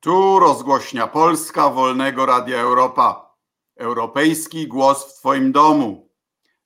Tu 0.00 0.38
rozgłośnia 0.38 1.06
Polska 1.06 1.70
Wolnego 1.70 2.26
Radia 2.26 2.60
Europa. 2.60 3.34
Europejski 3.76 4.68
głos 4.68 5.04
w 5.04 5.18
Twoim 5.18 5.52
domu. 5.52 6.08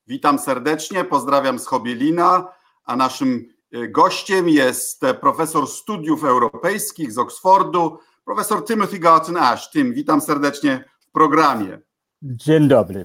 Witam 0.06 0.38
serdecznie, 0.38 1.04
pozdrawiam 1.04 1.58
z 1.58 1.66
Chobielina, 1.66 2.48
a 2.84 2.96
naszym 2.96 3.48
e, 3.72 3.88
gościem 3.88 4.48
jest 4.48 5.04
e, 5.04 5.14
profesor 5.14 5.68
studiów 5.68 6.24
europejskich 6.24 7.12
z 7.12 7.18
Oksfordu, 7.18 7.98
profesor 8.24 8.64
Timothy 8.64 8.98
Garton 8.98 9.36
Ash. 9.36 9.70
Tym, 9.70 9.94
witam 9.94 10.20
serdecznie 10.20 10.84
w 11.00 11.10
programie. 11.10 11.78
Dzień 12.22 12.68
dobry. 12.68 13.04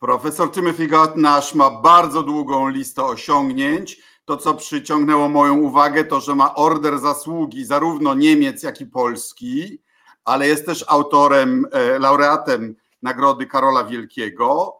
Profesor 0.00 0.50
Timothy 0.50 0.86
Garton 0.86 1.26
Ash 1.26 1.54
ma 1.54 1.70
bardzo 1.70 2.22
długą 2.22 2.68
listę 2.68 3.04
osiągnięć 3.04 4.02
to, 4.26 4.36
co 4.36 4.54
przyciągnęło 4.54 5.28
moją 5.28 5.58
uwagę, 5.58 6.04
to, 6.04 6.20
że 6.20 6.34
ma 6.34 6.54
order 6.54 6.98
zasługi 6.98 7.64
zarówno 7.64 8.14
Niemiec, 8.14 8.62
jak 8.62 8.80
i 8.80 8.86
Polski, 8.86 9.82
ale 10.24 10.48
jest 10.48 10.66
też 10.66 10.84
autorem, 10.88 11.66
e, 11.72 11.98
laureatem 11.98 12.76
Nagrody 13.02 13.46
Karola 13.46 13.84
Wielkiego 13.84 14.78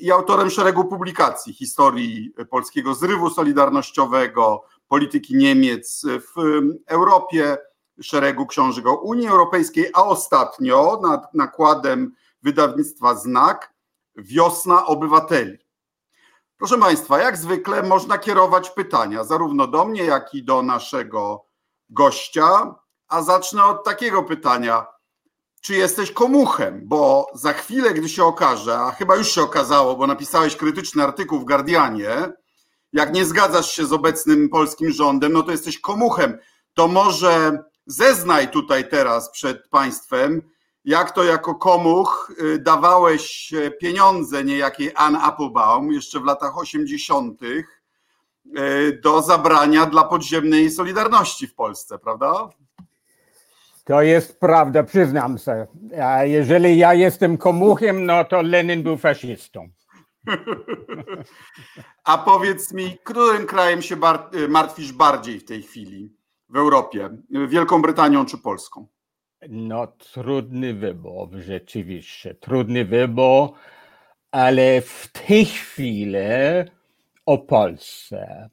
i 0.00 0.12
autorem 0.12 0.50
szeregu 0.50 0.84
publikacji 0.84 1.52
historii 1.52 2.34
polskiego 2.50 2.94
zrywu 2.94 3.30
solidarnościowego, 3.30 4.64
polityki 4.88 5.36
Niemiec 5.36 6.06
w 6.06 6.60
Europie, 6.86 7.56
szeregu 8.00 8.46
książek 8.46 8.86
o 8.86 8.96
Unii 8.96 9.28
Europejskiej, 9.28 9.90
a 9.94 10.04
ostatnio 10.04 11.00
nad 11.02 11.34
nakładem 11.34 12.14
wydawnictwa 12.42 13.14
Znak 13.14 13.74
Wiosna 14.16 14.86
Obywateli. 14.86 15.58
Proszę 16.62 16.78
Państwa, 16.78 17.18
jak 17.18 17.36
zwykle 17.36 17.82
można 17.82 18.18
kierować 18.18 18.70
pytania 18.70 19.24
zarówno 19.24 19.66
do 19.66 19.84
mnie, 19.84 20.04
jak 20.04 20.34
i 20.34 20.44
do 20.44 20.62
naszego 20.62 21.44
gościa. 21.90 22.74
A 23.08 23.22
zacznę 23.22 23.64
od 23.64 23.84
takiego 23.84 24.22
pytania: 24.22 24.86
czy 25.60 25.74
jesteś 25.74 26.12
komuchem? 26.12 26.80
Bo 26.84 27.26
za 27.34 27.52
chwilę, 27.52 27.94
gdy 27.94 28.08
się 28.08 28.24
okaże, 28.24 28.78
a 28.78 28.90
chyba 28.90 29.16
już 29.16 29.28
się 29.32 29.42
okazało, 29.42 29.96
bo 29.96 30.06
napisałeś 30.06 30.56
krytyczny 30.56 31.02
artykuł 31.02 31.38
w 31.38 31.44
Guardianie, 31.44 32.32
jak 32.92 33.12
nie 33.12 33.24
zgadzasz 33.24 33.72
się 33.72 33.86
z 33.86 33.92
obecnym 33.92 34.48
polskim 34.48 34.90
rządem, 34.90 35.32
no 35.32 35.42
to 35.42 35.50
jesteś 35.50 35.80
komuchem. 35.80 36.38
To 36.74 36.88
może 36.88 37.58
zeznaj 37.86 38.50
tutaj 38.50 38.88
teraz 38.88 39.30
przed 39.30 39.68
państwem, 39.68 40.42
jak 40.84 41.10
to 41.10 41.24
jako 41.24 41.54
komuch 41.54 42.32
y, 42.40 42.58
dawałeś 42.58 43.54
e, 43.54 43.70
pieniądze 43.70 44.44
niejakiej 44.44 44.90
Ann 44.94 45.16
Applebaum 45.16 45.92
jeszcze 45.92 46.20
w 46.20 46.24
latach 46.24 46.58
80. 46.58 47.40
E, 47.42 48.92
do 48.92 49.22
zabrania 49.22 49.86
dla 49.86 50.04
podziemnej 50.04 50.70
Solidarności 50.70 51.46
w 51.46 51.54
Polsce, 51.54 51.98
prawda? 51.98 52.48
To 53.84 54.02
jest 54.02 54.40
prawda, 54.40 54.82
przyznam 54.82 55.38
się. 55.38 55.66
A 56.02 56.24
jeżeli 56.24 56.78
ja 56.78 56.94
jestem 56.94 57.38
komuchem, 57.38 58.06
no 58.06 58.24
to 58.24 58.42
Lenin 58.42 58.82
był 58.82 58.96
faszystą. 58.96 59.68
A 62.04 62.18
powiedz 62.18 62.72
mi, 62.72 62.98
którym 63.04 63.46
krajem 63.46 63.82
się 63.82 63.96
martwisz 64.48 64.92
bardziej 64.92 65.40
w 65.40 65.44
tej 65.44 65.62
chwili 65.62 66.12
w 66.48 66.56
Europie? 66.56 67.10
Wielką 67.48 67.82
Brytanią 67.82 68.26
czy 68.26 68.38
Polską? 68.38 68.86
No, 69.48 69.86
trudny 69.86 70.74
wybór, 70.74 71.28
rzeczywiście. 71.32 72.34
Trudny 72.34 72.84
wybór, 72.84 73.48
ale 74.30 74.80
w 74.80 75.08
tej 75.12 75.44
chwili 75.44 76.16
o 77.26 77.38
Polsce, 77.38 78.48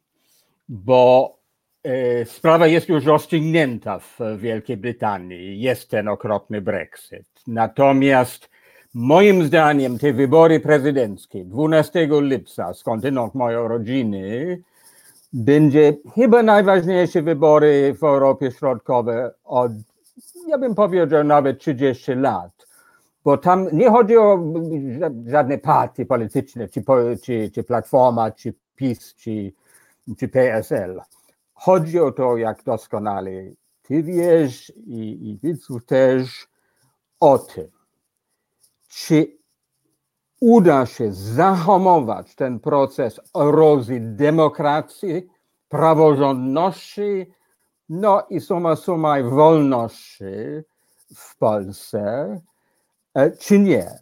bo 0.69 1.35
e, 1.83 2.25
sprawa 2.25 2.67
jest 2.67 2.89
już 2.89 3.05
rozstrzygnięta 3.05 3.99
w 3.99 4.19
Wielkiej 4.37 4.77
Brytanii. 4.77 5.61
Jest 5.61 5.89
ten 5.89 6.07
okropny 6.07 6.61
Brexit. 6.61 7.27
Natomiast 7.47 8.49
moim 8.93 9.43
zdaniem 9.43 9.97
te 9.99 10.13
wybory 10.13 10.59
prezydenckie 10.59 11.45
12 11.45 12.09
lipca, 12.11 12.73
skądinąd 12.73 13.35
mojej 13.35 13.67
rodziny, 13.67 14.61
będzie 15.33 15.93
chyba 16.15 16.43
najważniejsze 16.43 17.21
wybory 17.21 17.95
w 17.99 18.03
Europie 18.03 18.51
Środkowej 18.51 19.29
od 19.43 19.71
ja 20.49 20.57
bym 20.57 20.75
powiedział 20.75 21.23
nawet 21.23 21.59
30 21.59 22.15
lat, 22.15 22.67
bo 23.23 23.37
tam 23.37 23.67
nie 23.73 23.89
chodzi 23.89 24.17
o 24.17 24.43
żadne 25.25 25.57
partie 25.57 26.05
polityczne, 26.05 26.67
czy, 26.67 26.83
czy, 27.23 27.51
czy 27.51 27.63
Platforma, 27.63 28.31
czy 28.31 28.53
PiS, 28.75 29.15
czy, 29.15 29.51
czy 30.17 30.27
PSL. 30.27 31.01
Chodzi 31.53 31.99
o 31.99 32.11
to, 32.11 32.37
jak 32.37 32.63
doskonale 32.63 33.31
ty 33.89 34.03
wiesz 34.03 34.69
i, 34.69 35.29
i 35.29 35.39
widzów 35.43 35.85
też, 35.85 36.47
o 37.19 37.37
tym, 37.37 37.67
czy 38.87 39.37
uda 40.41 40.85
się 40.85 41.13
zahamować 41.13 42.35
ten 42.35 42.59
proces 42.59 43.19
erozji 43.35 44.01
demokracji, 44.01 45.27
praworządności, 45.69 47.31
no 47.89 48.25
i 48.29 48.39
suma 48.39 48.75
suma 48.75 49.23
wolności 49.23 50.23
w 51.15 51.37
Polsce, 51.37 52.41
e, 53.13 53.31
czy 53.31 53.59
nie? 53.59 53.99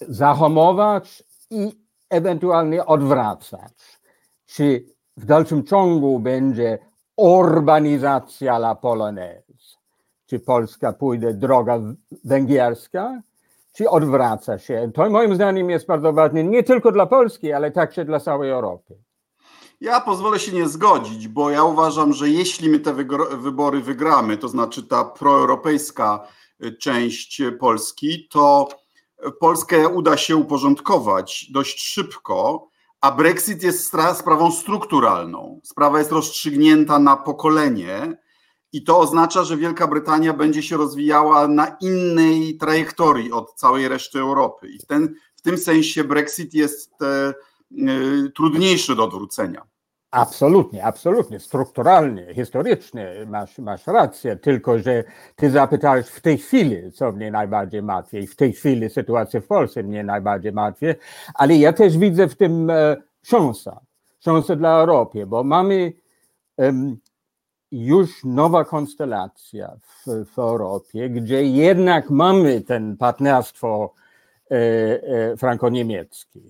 Zahamować 0.00 1.24
i 1.50 1.72
ewentualnie 2.10 2.86
odwracać. 2.86 4.00
Czy 4.46 4.84
w 5.16 5.24
dalszym 5.24 5.64
ciągu 5.64 6.18
będzie 6.18 6.78
urbanizacja 7.16 8.56
la 8.56 8.74
Polonaise? 8.74 9.76
Czy 10.26 10.40
Polska 10.40 10.92
pójdzie 10.92 11.34
droga 11.34 11.80
węgierska, 12.24 13.22
czy 13.72 13.90
odwraca 13.90 14.58
się? 14.58 14.90
To 14.94 15.10
moim 15.10 15.34
zdaniem 15.34 15.70
jest 15.70 15.86
bardzo 15.86 16.12
ważne 16.12 16.44
nie 16.44 16.62
tylko 16.62 16.92
dla 16.92 17.06
Polski, 17.06 17.52
ale 17.52 17.70
także 17.70 18.04
dla 18.04 18.20
całej 18.20 18.50
Europy. 18.50 18.94
Ja 19.82 20.00
pozwolę 20.00 20.38
się 20.38 20.52
nie 20.52 20.68
zgodzić, 20.68 21.28
bo 21.28 21.50
ja 21.50 21.64
uważam, 21.64 22.12
że 22.12 22.28
jeśli 22.28 22.68
my 22.68 22.80
te 22.80 22.94
wybory 23.36 23.80
wygramy, 23.80 24.36
to 24.36 24.48
znaczy 24.48 24.82
ta 24.82 25.04
proeuropejska 25.04 26.28
y, 26.64 26.76
część 26.76 27.42
Polski, 27.60 28.28
to 28.28 28.68
Polskę 29.40 29.88
uda 29.88 30.16
się 30.16 30.36
uporządkować 30.36 31.46
dość 31.50 31.82
szybko, 31.82 32.68
a 33.00 33.12
Brexit 33.12 33.62
jest 33.62 33.86
sprawą 34.14 34.52
strukturalną. 34.52 35.60
Sprawa 35.64 35.98
jest 35.98 36.12
rozstrzygnięta 36.12 36.98
na 36.98 37.16
pokolenie 37.16 38.16
i 38.72 38.84
to 38.84 38.98
oznacza, 38.98 39.44
że 39.44 39.56
Wielka 39.56 39.86
Brytania 39.86 40.32
będzie 40.32 40.62
się 40.62 40.76
rozwijała 40.76 41.48
na 41.48 41.76
innej 41.80 42.56
trajektorii 42.56 43.32
od 43.32 43.54
całej 43.54 43.88
reszty 43.88 44.18
Europy. 44.18 44.68
I 44.68 44.78
w, 44.78 44.86
ten, 44.86 45.14
w 45.36 45.42
tym 45.42 45.58
sensie 45.58 46.04
Brexit 46.04 46.54
jest 46.54 47.02
e, 47.02 47.06
e, 47.06 47.34
trudniejszy 48.34 48.96
do 48.96 49.04
odwrócenia. 49.04 49.71
Absolutnie, 50.12 50.84
absolutnie, 50.84 51.40
strukturalnie, 51.40 52.34
historycznie 52.34 53.12
masz, 53.26 53.58
masz 53.58 53.86
rację, 53.86 54.36
tylko 54.36 54.78
że 54.78 55.04
ty 55.36 55.50
zapytałeś 55.50 56.06
w 56.06 56.20
tej 56.20 56.38
chwili, 56.38 56.92
co 56.92 57.12
mnie 57.12 57.30
najbardziej 57.30 57.82
martwi. 57.82 58.16
I 58.16 58.26
w 58.26 58.36
tej 58.36 58.52
chwili 58.52 58.90
sytuacja 58.90 59.40
w 59.40 59.46
Polsce 59.46 59.82
mnie 59.82 60.04
najbardziej 60.04 60.52
martwi, 60.52 60.86
ale 61.34 61.56
ja 61.56 61.72
też 61.72 61.98
widzę 61.98 62.28
w 62.28 62.36
tym 62.36 62.70
e, 62.70 62.96
szansę, 63.22 63.76
szansę 64.20 64.56
dla 64.56 64.80
Europy, 64.80 65.26
bo 65.26 65.44
mamy 65.44 65.92
już 67.70 68.24
nowa 68.24 68.64
konstelacja 68.64 69.76
w, 69.80 70.24
w 70.34 70.38
Europie, 70.38 71.10
gdzie 71.10 71.44
jednak 71.44 72.10
mamy 72.10 72.60
ten 72.60 72.96
partnerstwo 72.96 73.94
e, 74.50 74.54
e, 74.54 75.36
franko-niemieckie 75.36 76.40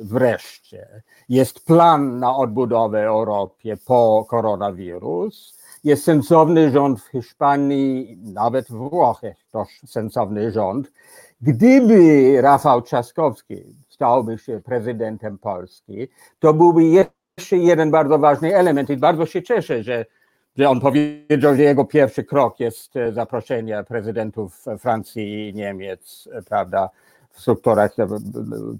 wreszcie 0.00 1.02
jest 1.28 1.66
plan 1.66 2.18
na 2.18 2.36
odbudowę 2.36 3.02
Europie 3.04 3.76
po 3.86 4.26
koronawirus. 4.28 5.62
Jest 5.84 6.04
sensowny 6.04 6.70
rząd 6.70 7.00
w 7.00 7.08
Hiszpanii, 7.08 8.18
nawet 8.22 8.66
w 8.66 8.90
Włoszech 8.90 9.36
to 9.52 9.66
sensowny 9.86 10.50
rząd. 10.50 10.92
Gdyby 11.40 12.38
Rafał 12.42 12.82
Trzaskowski 12.82 13.56
stałby 13.88 14.38
się 14.38 14.60
prezydentem 14.60 15.38
Polski, 15.38 16.08
to 16.38 16.54
byłby 16.54 16.84
jeszcze 16.84 17.56
jeden 17.56 17.90
bardzo 17.90 18.18
ważny 18.18 18.56
element 18.56 18.90
i 18.90 18.96
bardzo 18.96 19.26
się 19.26 19.42
cieszę, 19.42 19.82
że, 19.82 20.06
że 20.56 20.68
on 20.68 20.80
powiedział, 20.80 21.56
że 21.56 21.62
jego 21.62 21.84
pierwszy 21.84 22.24
krok 22.24 22.60
jest 22.60 22.94
zaproszenie 23.12 23.84
prezydentów 23.88 24.64
Francji 24.78 25.48
i 25.48 25.54
Niemiec, 25.54 26.28
prawda, 26.48 26.90
w 26.90 27.11
strukturach 27.40 27.98
e, 27.98 28.06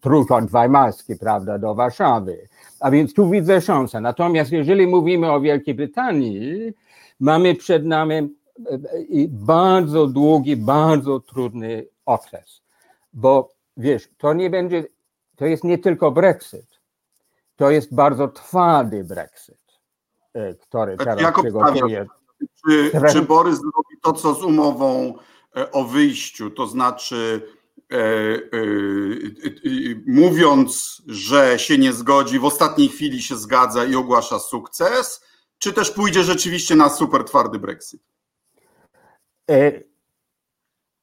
trójkąt 0.00 0.50
weimarski, 0.50 1.16
prawda, 1.16 1.58
do 1.58 1.75
Warszawy. 1.75 2.49
A 2.81 2.90
więc 2.90 3.14
tu 3.14 3.31
widzę 3.31 3.60
szansę. 3.60 4.00
Natomiast 4.00 4.52
jeżeli 4.52 4.87
mówimy 4.87 5.32
o 5.32 5.40
Wielkiej 5.40 5.75
Brytanii, 5.75 6.72
mamy 7.20 7.54
przed 7.54 7.84
nami 7.84 8.14
e, 8.14 8.28
bardzo 9.28 10.06
długi, 10.06 10.56
bardzo 10.56 11.20
trudny 11.20 11.87
okres. 12.06 12.62
Bo 13.12 13.49
wiesz, 13.76 14.08
to 14.19 14.34
nie 14.34 14.50
będzie, 14.50 14.84
to 15.37 15.46
jest 15.46 15.64
nie 15.64 15.78
tylko 15.78 16.10
Brexit, 16.10 16.81
to 17.56 17.70
jest 17.70 17.94
bardzo 17.94 18.28
twardy 18.28 19.05
Brexit, 19.05 19.81
e, 20.34 20.55
który 20.55 20.96
teraz 20.96 21.34
przygotuje. 21.40 22.06
Czy, 22.66 22.90
czy 23.12 23.22
Borys 23.22 23.58
zrobi 23.58 24.00
to, 24.02 24.12
co 24.12 24.34
z 24.34 24.44
umową 24.44 25.14
o 25.72 25.84
wyjściu, 25.84 26.50
to 26.50 26.66
znaczy 26.66 27.43
mówiąc, 30.06 31.02
że 31.06 31.58
się 31.58 31.78
nie 31.78 31.92
zgodzi, 31.92 32.38
w 32.38 32.44
ostatniej 32.44 32.88
chwili 32.88 33.22
się 33.22 33.36
zgadza 33.36 33.84
i 33.84 33.94
ogłasza 33.94 34.38
sukces, 34.38 35.24
czy 35.58 35.72
też 35.72 35.90
pójdzie 35.90 36.22
rzeczywiście 36.22 36.76
na 36.76 36.88
super 36.88 37.24
twardy 37.24 37.58
Brexit? 37.58 38.02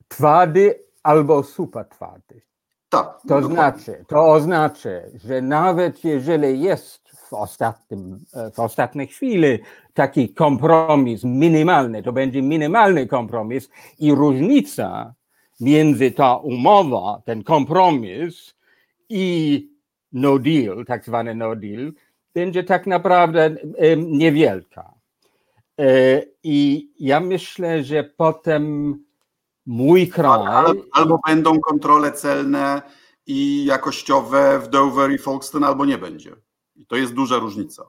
Twardy 0.07 0.83
albo 1.03 1.43
super 1.43 1.85
twardy. 1.85 2.41
Tak. 2.89 3.21
To 3.27 3.41
znaczy, 3.41 4.05
to 4.07 4.31
oznacza, 4.31 4.89
że 5.25 5.41
nawet 5.41 6.03
jeżeli 6.03 6.61
jest 6.61 7.09
w, 7.09 7.33
ostatnim, 7.33 8.25
w 8.53 8.59
ostatniej 8.59 9.07
chwili 9.07 9.59
taki 9.93 10.33
kompromis 10.33 11.23
minimalny, 11.23 12.03
to 12.03 12.13
będzie 12.13 12.41
minimalny 12.41 13.07
kompromis 13.07 13.69
i 13.99 14.15
różnica 14.15 15.13
między 15.59 16.11
ta 16.11 16.35
umowa, 16.35 17.21
ten 17.25 17.43
kompromis 17.43 18.55
i 19.09 19.67
no 20.11 20.39
deal, 20.39 20.85
tak 20.85 21.05
zwany 21.05 21.35
no 21.35 21.55
deal, 21.55 21.93
będzie 22.33 22.63
tak 22.63 22.87
naprawdę 22.87 23.55
niewielka. 23.97 24.93
E, 25.79 26.21
I 26.43 26.89
ja 26.99 27.19
myślę, 27.19 27.83
że 27.83 28.03
potem 28.03 28.95
mój 29.65 30.07
kraj. 30.07 30.65
Albo, 30.91 31.19
będą 31.27 31.59
kontrole 31.59 32.11
celne 32.11 32.81
i 33.27 33.65
jakościowe 33.65 34.59
w 34.59 34.67
Dover 34.67 35.11
i 35.11 35.17
Folkestone, 35.17 35.67
albo 35.67 35.85
nie 35.85 35.97
będzie. 35.97 36.35
I 36.75 36.85
to 36.85 36.95
jest 36.95 37.13
duża 37.13 37.37
różnica. 37.37 37.85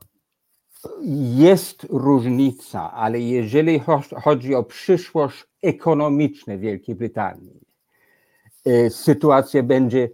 Jest 1.35 1.87
różnica, 1.91 2.93
ale 2.93 3.21
jeżeli 3.21 3.83
chodzi 4.23 4.55
o 4.55 4.63
przyszłość 4.63 5.47
ekonomiczną 5.63 6.59
Wielkiej 6.59 6.95
Brytanii, 6.95 7.61
e, 8.67 8.91
sytuacja 8.91 9.63
będzie 9.63 10.09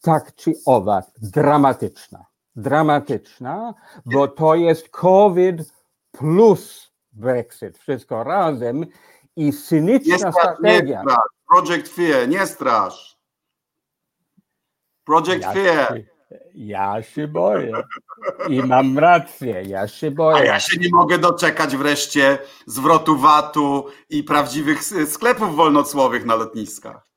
tak 0.00 0.34
czy 0.34 0.52
owak 0.66 1.04
dramatyczna. 1.22 2.24
Dramatyczna, 2.56 3.74
bo 4.06 4.28
to 4.28 4.54
jest 4.54 4.88
COVID 4.88 5.72
plus 6.12 6.92
Brexit, 7.12 7.78
wszystko 7.78 8.24
razem 8.24 8.86
i 9.36 9.52
cyniczna 9.52 10.12
nie 10.12 10.18
straż, 10.18 10.34
strategia. 10.34 11.02
Nie. 11.02 11.14
Project 11.48 11.88
Fear, 11.88 12.28
nie 12.28 12.46
strasz. 12.46 13.18
Project 15.04 15.42
ja 15.42 15.52
Fear. 15.52 16.02
Ja 16.54 17.02
się 17.02 17.28
boję. 17.28 17.72
I 18.48 18.62
mam 18.62 18.98
rację, 18.98 19.62
ja 19.62 19.88
się 19.88 20.10
boję. 20.10 20.36
A 20.36 20.44
ja 20.44 20.60
się 20.60 20.80
nie 20.80 20.88
mogę 20.92 21.18
doczekać 21.18 21.76
wreszcie 21.76 22.38
zwrotu 22.66 23.16
VAT-u 23.16 23.86
i 24.10 24.22
prawdziwych 24.22 24.84
sklepów 25.06 25.56
wolnocłowych 25.56 26.24
na 26.24 26.34
lotniskach. 26.34 27.08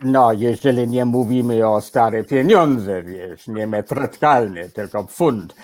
No, 0.00 0.32
jeżeli 0.32 0.88
nie 0.88 1.04
mówimy 1.04 1.68
o 1.68 1.80
stare 1.80 2.24
pieniądze, 2.24 3.02
wiesz, 3.02 3.46
nie 3.48 3.66
metryczkalne, 3.66 4.68
tylko 4.68 5.06
funt. 5.06 5.54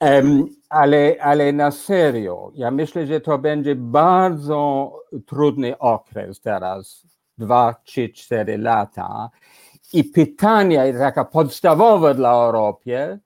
Um, 0.00 0.46
ale, 0.68 1.16
ale 1.20 1.52
na 1.52 1.70
serio, 1.70 2.50
ja 2.54 2.70
myślę, 2.70 3.06
że 3.06 3.20
to 3.20 3.38
będzie 3.38 3.74
bardzo 3.74 4.92
trudny 5.26 5.78
okres 5.78 6.40
teraz, 6.40 7.06
dwa, 7.38 7.74
trzy, 7.84 8.08
cztery 8.08 8.58
lata. 8.58 9.30
I 9.92 10.04
pytanie 10.04 10.94
taka 10.98 11.24
podstawowe 11.24 12.14
dla 12.14 12.32
Europy 12.32 13.18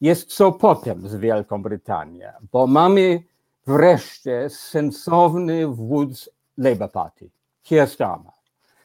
jest 0.00 0.34
co 0.34 0.52
potem 0.52 1.08
z 1.08 1.16
Wielką 1.16 1.62
Brytanią, 1.62 2.28
bo 2.52 2.66
mamy 2.66 3.22
wreszcie 3.66 4.50
sensowny 4.50 5.66
wódz 5.66 6.30
Labour 6.58 6.90
Party, 6.90 7.30
Keir 7.68 7.88
Starmer, 7.88 8.32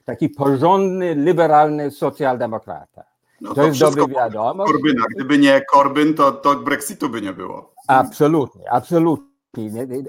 taki 0.05 0.29
porządny, 0.29 1.15
liberalny 1.15 1.91
socjaldemokrata. 1.91 3.03
No 3.41 3.53
to, 3.53 3.63
jest 3.63 3.79
dobry 3.79 4.07
wiadomość. 4.07 4.71
Korbyna. 4.71 5.03
Gdyby 5.15 5.37
nie 5.37 5.61
Korbyn, 5.71 6.13
to, 6.13 6.31
to 6.31 6.55
Brexitu 6.55 7.09
by 7.09 7.21
nie 7.21 7.33
było. 7.33 7.73
Absolutnie, 7.87 8.71
absolutnie. 8.71 9.31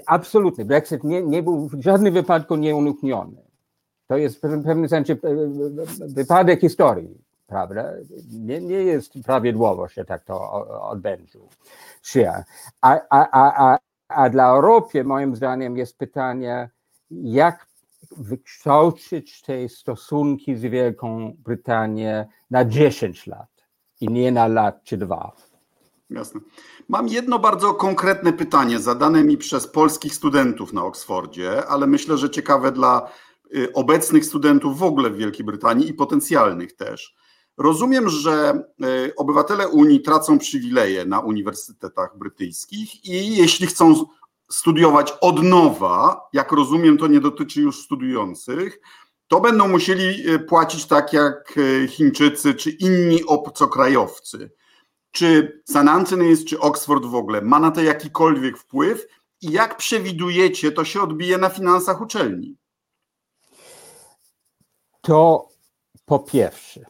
Absolutnie. 0.05 0.65
Brexit 0.65 1.03
nie, 1.03 1.23
nie 1.23 1.43
był 1.43 1.69
w 1.69 1.81
żadnym 1.81 2.13
wypadku 2.13 2.55
nieunikniony. 2.55 3.41
To 4.07 4.17
jest 4.17 4.37
w 4.37 4.39
pewnym 4.39 4.89
sensie 4.89 5.13
e, 5.13 5.27
e, 5.27 6.07
wypadek 6.07 6.61
historii, 6.61 7.17
prawda? 7.47 7.91
Nie, 8.31 8.61
nie 8.61 8.83
jest 8.83 9.13
prawidłowo 9.25 9.87
się 9.87 10.05
tak 10.05 10.23
to 10.23 10.51
odbędzie. 10.89 11.39
A, 12.81 12.99
a, 13.09 13.27
a, 13.31 13.71
a, 13.71 13.77
a 14.07 14.29
dla 14.29 14.49
Europy 14.49 15.03
moim 15.03 15.35
zdaniem 15.35 15.77
jest 15.77 15.97
pytanie, 15.97 16.69
jak 17.11 17.67
wykształcić 18.17 19.41
te 19.41 19.69
stosunki 19.69 20.55
z 20.55 20.61
Wielką 20.61 21.33
Brytanią 21.37 22.25
na 22.51 22.65
10 22.65 23.27
lat 23.27 23.49
i 24.01 24.07
nie 24.07 24.31
na 24.31 24.47
lat 24.47 24.83
czy 24.83 24.97
dwa. 24.97 25.31
Jasne. 26.09 26.41
Mam 26.89 27.07
jedno 27.07 27.39
bardzo 27.39 27.73
konkretne 27.73 28.33
pytanie 28.33 28.79
zadane 28.79 29.23
mi 29.23 29.37
przez 29.37 29.67
polskich 29.67 30.15
studentów 30.15 30.73
na 30.73 30.83
Oksfordzie, 30.83 31.65
ale 31.65 31.87
myślę, 31.87 32.17
że 32.17 32.29
ciekawe 32.29 32.71
dla 32.71 33.09
obecnych 33.73 34.25
studentów 34.25 34.77
w 34.77 34.83
ogóle 34.83 35.09
w 35.09 35.17
Wielkiej 35.17 35.45
Brytanii 35.45 35.89
i 35.89 35.93
potencjalnych 35.93 36.75
też. 36.75 37.15
Rozumiem, 37.57 38.09
że 38.09 38.63
y, 39.07 39.15
obywatele 39.15 39.67
Unii 39.67 40.01
tracą 40.01 40.39
przywileje 40.39 41.05
na 41.05 41.19
uniwersytetach 41.19 42.17
brytyjskich 42.17 43.05
i 43.05 43.37
jeśli 43.37 43.67
chcą 43.67 44.05
studiować 44.49 45.13
od 45.21 45.43
nowa, 45.43 46.21
jak 46.33 46.51
rozumiem, 46.51 46.97
to 46.97 47.07
nie 47.07 47.19
dotyczy 47.19 47.61
już 47.61 47.83
studiujących, 47.83 48.79
to 49.27 49.41
będą 49.41 49.67
musieli 49.67 50.29
e, 50.29 50.39
płacić 50.39 50.85
tak 50.85 51.13
jak 51.13 51.59
Chińczycy 51.87 52.53
czy 52.53 52.69
inni 52.69 53.25
obcokrajowcy. 53.25 54.51
Czy 55.11 55.61
St. 55.65 55.75
Anthony's 55.75 56.45
czy 56.45 56.59
Oxford 56.59 57.05
w 57.05 57.15
ogóle 57.15 57.41
ma 57.41 57.59
na 57.59 57.71
to 57.71 57.81
jakikolwiek 57.81 58.57
wpływ 58.57 59.07
i 59.41 59.51
jak 59.51 59.77
przewidujecie, 59.77 60.71
to 60.71 60.85
się 60.85 61.01
odbije 61.01 61.37
na 61.37 61.49
finansach 61.49 62.01
uczelni? 62.01 62.57
To 65.03 65.47
po 66.05 66.19
pierwsze 66.19 66.81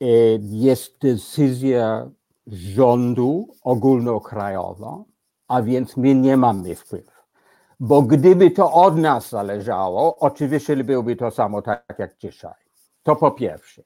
e, 0.00 0.06
jest 0.40 0.98
decyzja 1.00 2.10
rządu 2.46 3.48
ogólnokrajowa, 3.62 5.04
a 5.48 5.62
więc 5.62 5.96
my 5.96 6.14
nie 6.14 6.36
mamy 6.36 6.74
wpływu. 6.74 7.10
Bo 7.80 8.02
gdyby 8.02 8.50
to 8.50 8.72
od 8.72 8.96
nas 8.96 9.28
zależało, 9.28 10.18
oczywiście 10.18 10.76
byłoby 10.84 11.16
to 11.16 11.30
samo 11.30 11.62
tak 11.62 11.96
jak 11.98 12.18
dzisiaj. 12.18 12.54
To 13.02 13.16
po 13.16 13.30
pierwsze. 13.30 13.82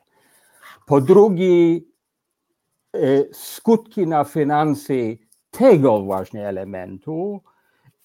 Po 0.87 1.00
drugie, 1.00 1.80
y, 2.97 3.30
skutki 3.32 4.06
na 4.06 4.25
finanse 4.25 4.94
tego 5.50 6.00
właśnie 6.00 6.49
elementu 6.49 7.40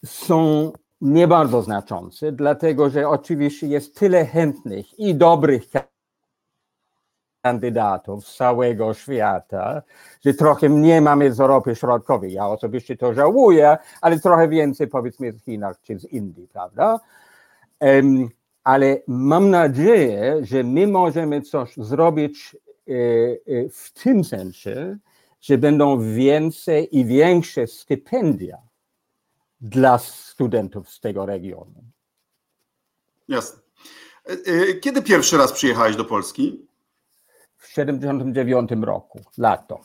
są 0.06 0.72
nie 1.01 1.27
bardzo 1.27 1.62
znaczące, 1.62 2.32
dlatego 2.32 2.89
że 2.89 3.10
oczywiście 3.10 3.68
jest 3.68 4.00
tyle 4.00 4.25
chętnych 4.25 5.00
i 5.00 5.16
dobrych 5.16 5.63
kandydatów 7.42 8.27
z 8.27 8.38
całego 8.38 8.94
świata, 8.94 9.82
że 10.25 10.34
trochę 10.34 10.70
nie 10.70 11.01
mamy 11.01 11.34
z 11.34 11.39
Europy 11.39 11.75
Środkowej. 11.75 12.34
Ja 12.34 12.48
osobiście 12.48 12.98
to 12.98 13.13
żałuję, 13.13 13.77
ale 14.01 14.20
trochę 14.20 14.48
więcej 14.48 14.88
powiedzmy 14.88 15.34
z 15.34 15.44
Chinach 15.44 15.82
czy 15.82 16.00
z 16.00 16.06
Indii, 16.06 16.48
prawda? 16.48 17.00
Um, 17.80 18.30
ale 18.63 18.98
mam 19.08 19.50
nadzieję, 19.50 20.36
że 20.42 20.63
my 20.63 20.88
możemy 20.88 21.42
coś 21.42 21.74
zrobić 21.77 22.56
e, 22.56 22.92
e, 22.94 23.70
w 23.70 23.94
tym 23.94 24.24
sensie, 24.24 24.98
że 25.42 25.58
będą 25.58 26.13
więcej 26.13 26.98
i 26.98 27.06
większe 27.06 27.68
stypendia 27.68 28.66
dla 29.62 29.98
studentów 29.98 30.90
z 30.90 31.00
tego 31.00 31.26
regionu. 31.26 31.84
Jasne. 33.28 33.60
E, 34.26 34.74
kiedy 34.74 35.02
pierwszy 35.02 35.38
raz 35.38 35.52
przyjechałeś 35.52 35.96
do 35.96 36.06
Polski? 36.06 36.68
w 37.58 37.68
79 37.74 38.70
roku, 38.82 39.22
lato. 39.38 39.80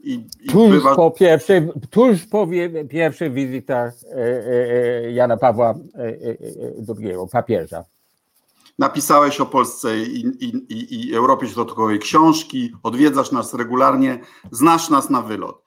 I, 0.00 0.26
i 0.40 0.48
tuż, 0.48 0.70
bywa... 0.70 0.96
po 0.96 1.10
pierwszej, 1.10 1.68
tuż 1.90 2.26
po 2.26 2.48
pierwszej 2.90 3.30
wizytach 3.30 3.94
e, 4.04 4.16
e, 4.16 5.04
e, 5.04 5.12
Jana 5.12 5.36
Pawła 5.36 5.74
II, 6.98 7.14
papieża. 7.32 7.84
Napisałeś 8.78 9.40
o 9.40 9.46
Polsce 9.46 9.98
i, 9.98 10.20
i, 10.40 11.08
i 11.08 11.14
Europie 11.14 11.48
Środkowej 11.48 11.98
książki, 11.98 12.72
odwiedzasz 12.82 13.32
nas 13.32 13.54
regularnie, 13.54 14.18
znasz 14.50 14.90
nas 14.90 15.10
na 15.10 15.22
wylot. 15.22 15.63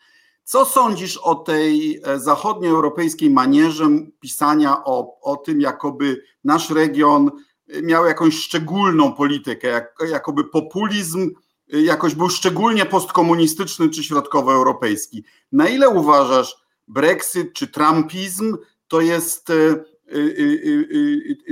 Co 0.50 0.66
sądzisz 0.66 1.18
o 1.18 1.36
tej 1.36 2.02
zachodnioeuropejskiej 2.16 3.30
manierze 3.30 3.90
pisania 4.20 4.84
o, 4.84 5.20
o 5.22 5.36
tym, 5.38 5.62
jakoby 5.62 6.24
nasz 6.44 6.70
region 6.70 7.32
miał 7.84 8.06
jakąś 8.06 8.36
szczególną 8.36 9.14
politykę, 9.14 9.68
jak, 9.68 9.96
jakoby 10.10 10.44
populizm 10.44 11.32
jakoś 11.68 12.16
był 12.16 12.30
szczególnie 12.30 12.86
postkomunistyczny 12.86 13.90
czy 13.90 14.04
środkowoeuropejski. 14.04 15.24
Na 15.52 15.70
ile 15.70 15.90
uważasz 15.90 16.58
Brexit 16.88 17.54
czy 17.54 17.68
Trumpizm 17.68 18.58
to 18.88 19.02
jest 19.02 19.50
e, 19.50 19.54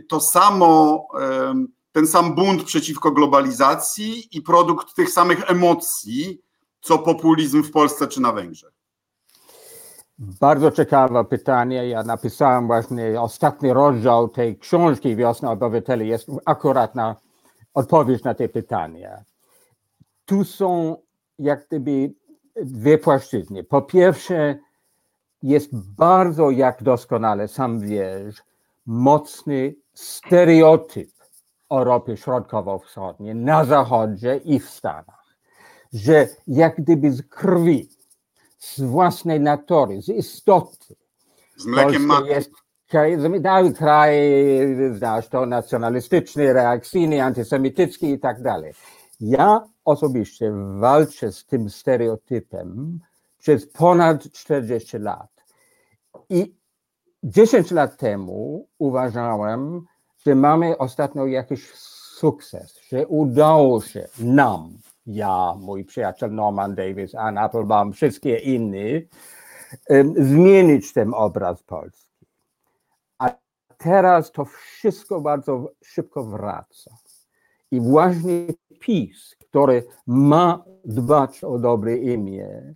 to 0.07 0.19
samo, 0.19 1.07
ten 1.91 2.07
sam 2.07 2.35
bunt 2.35 2.63
przeciwko 2.63 3.11
globalizacji 3.11 4.37
i 4.37 4.41
produkt 4.41 4.95
tych 4.95 5.09
samych 5.09 5.51
emocji, 5.51 6.41
co 6.81 6.99
populizm 6.99 7.63
w 7.63 7.71
Polsce 7.71 8.07
czy 8.07 8.21
na 8.21 8.31
Węgrzech? 8.31 8.84
Bardzo 10.19 10.71
ciekawe 10.71 11.25
pytanie. 11.25 11.87
Ja 11.87 12.03
napisałem 12.03 12.67
właśnie 12.67 13.21
ostatni 13.21 13.73
rozdział 13.73 14.29
tej 14.29 14.57
książki 14.57 15.15
Wiosna 15.15 15.51
Obywateli 15.51 16.07
jest 16.07 16.27
akurat 16.45 16.95
na 16.95 17.15
odpowiedź 17.73 18.23
na 18.23 18.33
te 18.33 18.49
pytania. 18.49 19.23
Tu 20.25 20.43
są 20.43 20.97
jak 21.39 21.67
gdyby 21.67 22.13
dwie 22.55 22.97
płaszczyzny. 22.97 23.63
Po 23.63 23.81
pierwsze, 23.81 24.57
jest 25.43 25.69
bardzo, 25.95 26.49
jak 26.49 26.83
doskonale 26.83 27.47
sam 27.47 27.79
wiesz, 27.79 28.43
mocny 28.85 29.75
stereotyp 29.93 31.09
Europy 31.71 32.17
Środkowo-Wschodniej 32.17 33.35
na 33.35 33.65
Zachodzie 33.65 34.37
i 34.37 34.59
w 34.59 34.69
Stanach, 34.69 35.35
że 35.93 36.27
jak 36.47 36.75
gdyby 36.75 37.11
z 37.11 37.21
krwi, 37.21 37.89
z 38.73 38.81
własnej 38.81 39.39
natury, 39.39 40.01
z 40.01 40.09
istoty, 40.09 40.95
z 41.57 41.65
mlekiem 41.65 42.05
matki. 42.05 42.29
jest 42.29 42.51
kraj, 42.87 43.17
kraj, 43.77 44.15
znasz 44.93 45.27
to, 45.27 45.45
nacjonalistyczny, 45.45 46.53
reakcyjny, 46.53 47.23
antysemitycki 47.23 48.11
i 48.11 48.19
tak 48.19 48.41
dalej. 48.41 48.73
Ja 49.19 49.67
osobiście 49.85 50.51
walczę 50.79 51.31
z 51.31 51.45
tym 51.45 51.69
stereotypem 51.69 52.99
przez 53.37 53.67
ponad 53.67 54.31
40 54.31 54.97
lat. 54.97 55.29
I 56.29 56.55
10 57.23 57.71
lat 57.71 57.97
temu 57.97 58.67
uważałem, 58.77 59.85
że 60.25 60.35
mamy 60.35 60.77
ostatnio 60.77 61.25
jakiś 61.25 61.69
sukces, 62.19 62.79
że 62.89 63.07
udało 63.07 63.81
się 63.81 64.07
nam, 64.19 64.77
ja, 65.05 65.53
mój 65.59 65.85
przyjaciel 65.85 66.31
Norman 66.31 66.75
Davis, 66.75 67.15
Ann 67.15 67.37
Applebaum, 67.37 67.93
wszystkie 67.93 68.37
inni, 68.37 69.07
zmienić 70.17 70.93
ten 70.93 71.13
obraz 71.13 71.63
Polski. 71.63 72.25
A 73.17 73.31
teraz 73.77 74.31
to 74.31 74.45
wszystko 74.45 75.21
bardzo 75.21 75.71
szybko 75.83 76.23
wraca. 76.23 76.91
I 77.71 77.81
właśnie 77.81 78.47
PiS, 78.79 79.35
który 79.39 79.87
ma 80.07 80.63
dbać 80.85 81.43
o 81.43 81.59
dobre 81.59 81.97
imię 81.97 82.73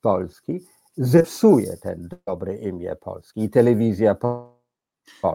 Polski, 0.00 0.60
zepsuje 0.96 1.76
ten 1.76 2.08
dobre 2.26 2.56
imię 2.56 2.96
Polski 2.96 3.42
i 3.42 3.50
telewizja 3.50 4.14
polska. 4.14 4.52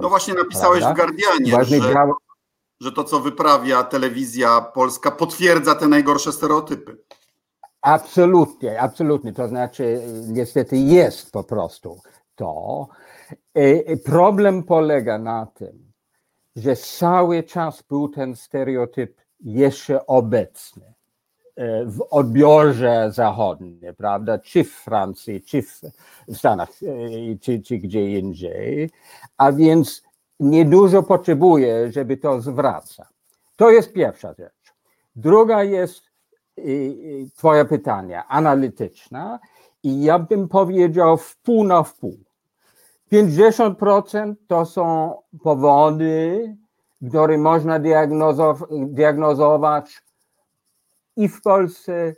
No 0.01 0.09
właśnie 0.09 0.33
napisałeś 0.33 0.79
prawda? 0.79 1.03
w 1.03 1.07
Guardianie, 1.07 1.65
że, 1.65 1.93
działa... 1.93 2.15
że 2.79 2.91
to, 2.91 3.03
co 3.03 3.19
wyprawia 3.19 3.83
telewizja 3.83 4.61
polska, 4.61 5.11
potwierdza 5.11 5.75
te 5.75 5.87
najgorsze 5.87 6.31
stereotypy. 6.31 6.97
Absolutnie, 7.81 8.81
absolutnie. 8.81 9.33
To 9.33 9.47
znaczy, 9.47 10.01
niestety 10.27 10.77
jest 10.77 11.31
po 11.31 11.43
prostu 11.43 12.01
to. 12.35 12.87
E, 13.53 13.97
problem 13.97 14.63
polega 14.63 15.17
na 15.17 15.45
tym, 15.45 15.91
że 16.55 16.75
cały 16.75 17.43
czas 17.43 17.81
był 17.81 18.09
ten 18.09 18.35
stereotyp 18.35 19.21
jeszcze 19.39 20.05
obecny 20.05 20.93
e, 21.55 21.85
w 21.85 22.07
odbiorze 22.09 23.11
zachodnim, 23.11 23.79
prawda, 23.97 24.39
czy 24.39 24.63
w 24.63 24.71
Francji, 24.71 25.41
czy 25.41 25.61
w 25.61 26.37
Stanach, 26.37 26.69
e, 26.69 27.37
czy, 27.41 27.61
czy 27.61 27.77
gdzie 27.77 28.19
indziej, 28.19 28.89
a 29.37 29.51
więc 29.51 30.03
niedużo 30.39 31.03
potrzebuje, 31.03 31.91
żeby 31.91 32.17
to 32.17 32.41
zwracać. 32.41 33.07
To 33.55 33.69
jest 33.69 33.93
pierwsza 33.93 34.33
rzecz. 34.33 34.73
Druga 35.15 35.63
jest 35.63 36.03
twoje 37.35 37.65
pytanie, 37.65 38.23
analityczna 38.23 39.39
i 39.83 40.03
ja 40.03 40.19
bym 40.19 40.47
powiedział 40.47 41.17
w 41.17 41.37
pół 41.37 41.63
na 41.63 41.83
wpół. 41.83 42.17
50% 43.11 44.33
to 44.47 44.65
są 44.65 45.15
powody, 45.43 46.55
które 47.09 47.37
można 47.37 47.79
diagnozować 48.69 50.01
i 51.15 51.29
w 51.29 51.41
Polsce, 51.41 52.15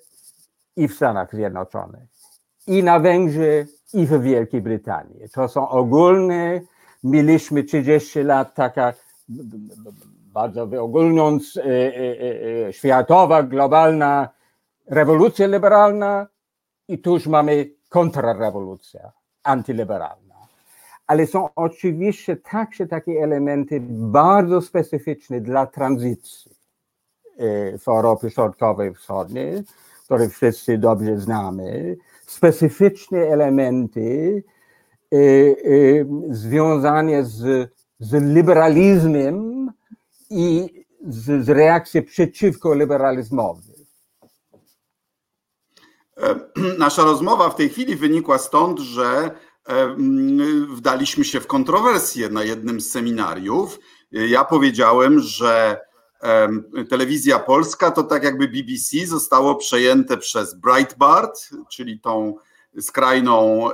i 0.76 0.88
w 0.88 0.94
Stanach 0.96 1.36
Zjednoczonych, 1.36 2.10
i 2.68 2.84
na 2.84 3.00
Węgrzech, 3.00 3.68
i 3.94 4.06
w 4.06 4.22
Wielkiej 4.22 4.62
Brytanii. 4.62 5.30
To 5.34 5.48
są 5.48 5.70
ogólne, 5.70 6.62
mieliśmy 7.04 7.64
30 7.64 8.24
lat 8.24 8.56
taka, 8.56 8.94
bardzo 10.34 10.68
wyogólniąc, 10.68 11.58
e, 11.58 11.62
e, 11.64 12.68
e, 12.68 12.74
światowa, 12.74 13.44
globalna 13.44 14.30
rewolucja 14.88 15.48
liberalna 15.48 16.28
i 16.88 17.00
tuż 17.00 17.28
mamy 17.28 17.70
kontrrewolucja 17.90 19.12
antyliberalna. 19.44 20.36
Ale 21.08 21.28
są 21.28 21.50
oczywiście 21.56 22.38
także 22.38 22.88
takie 22.88 23.12
elementy 23.12 23.82
bardzo 23.90 24.62
specyficzne 24.62 25.42
dla 25.42 25.66
tranzycji 25.66 26.52
w 27.80 27.88
Europie 27.88 28.30
Środkowej 28.30 28.92
i 28.92 28.96
Wschodniej, 28.96 29.64
które 30.06 30.30
wszyscy 30.30 30.78
dobrze 30.78 31.18
znamy, 31.18 31.98
specyficzne 32.26 33.20
elementy 33.20 34.44
związane 36.30 37.26
z, 37.26 37.70
z 38.00 38.34
liberalizmem 38.36 39.68
i 40.30 40.70
z, 41.08 41.46
z 41.46 41.50
reakcją 41.50 42.04
przeciwko 42.04 42.76
liberalizmowi. 42.76 43.74
Nasza 46.80 47.04
rozmowa 47.04 47.50
w 47.50 47.56
tej 47.56 47.70
chwili 47.70 47.96
wynikła 47.96 48.38
stąd, 48.38 48.80
że 48.80 49.32
wdaliśmy 50.70 51.24
się 51.24 51.40
w 51.40 51.48
kontrowersję 51.48 52.30
na 52.30 52.44
jednym 52.44 52.82
z 52.82 52.92
seminariów. 52.92 53.80
Ja 54.12 54.46
powiedziałem, 54.46 55.20
że 55.20 55.82
telewizja 56.90 57.40
polska 57.40 57.92
to 57.92 58.04
tak 58.04 58.24
jakby 58.24 58.48
BBC 58.48 59.08
zostało 59.08 59.56
przejęte 59.56 60.18
przez 60.18 60.54
Breitbart, 60.54 61.50
czyli 61.70 62.00
tą 62.00 62.36
skrajną 62.82 63.70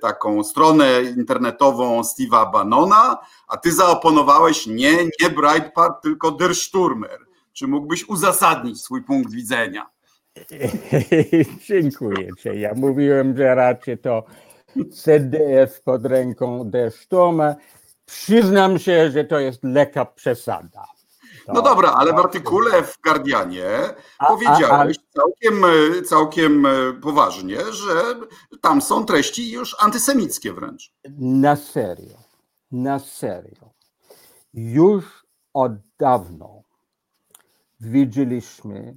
taką 0.00 0.44
stronę 0.44 1.02
internetową 1.02 2.00
Steve'a 2.00 2.52
Bannona, 2.52 3.18
a 3.48 3.56
ty 3.56 3.72
zaoponowałeś 3.72 4.66
nie, 4.66 4.92
nie 5.20 5.30
Breitbart, 5.30 6.02
tylko 6.02 6.30
Der 6.30 6.54
Sturmer. 6.54 7.18
Czy 7.52 7.66
mógłbyś 7.66 8.08
uzasadnić 8.08 8.82
swój 8.82 9.02
punkt 9.02 9.32
widzenia? 9.32 9.86
Dziękuję. 11.68 12.28
Ja 12.54 12.74
mówiłem, 12.74 13.36
że 13.36 13.54
raczej 13.54 13.98
to 13.98 14.24
CDF 14.92 15.82
pod 15.82 16.06
ręką 16.06 16.70
deszczoma. 16.70 17.54
Przyznam 18.06 18.78
się, 18.78 19.10
że 19.10 19.24
to 19.24 19.38
jest 19.38 19.64
lekka 19.64 20.04
przesada. 20.04 20.84
No 21.54 21.62
dobra, 21.62 21.92
ale 21.92 22.12
w 22.12 22.16
artykule 22.16 22.82
w 22.82 23.00
Guardianie 23.00 23.68
a, 24.18 24.26
powiedziałeś 24.26 24.96
a, 24.98 25.00
a, 25.00 25.20
całkiem, 25.20 25.64
całkiem 26.04 26.66
poważnie, 27.02 27.72
że 27.72 27.92
tam 28.60 28.82
są 28.82 29.04
treści 29.04 29.50
już 29.50 29.76
antysemickie 29.78 30.52
wręcz. 30.52 30.92
Na 31.18 31.56
serio, 31.56 32.16
na 32.72 32.98
serio. 32.98 33.70
Już 34.54 35.04
od 35.54 35.72
dawno 35.98 36.62
widzieliśmy, 37.80 38.96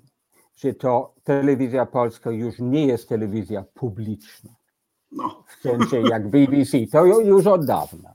że 0.56 0.74
to 0.74 1.14
telewizja 1.24 1.86
polska 1.86 2.32
już 2.32 2.56
nie 2.60 2.88
jest 2.88 3.10
telewizja 3.10 3.64
publiczna. 3.74 4.52
No. 5.12 5.44
W 5.48 5.62
sensie 5.62 6.02
jak 6.02 6.30
BBC, 6.30 6.78
to 6.92 7.06
już 7.06 7.48
od 7.48 7.66
dawna. 7.66 8.14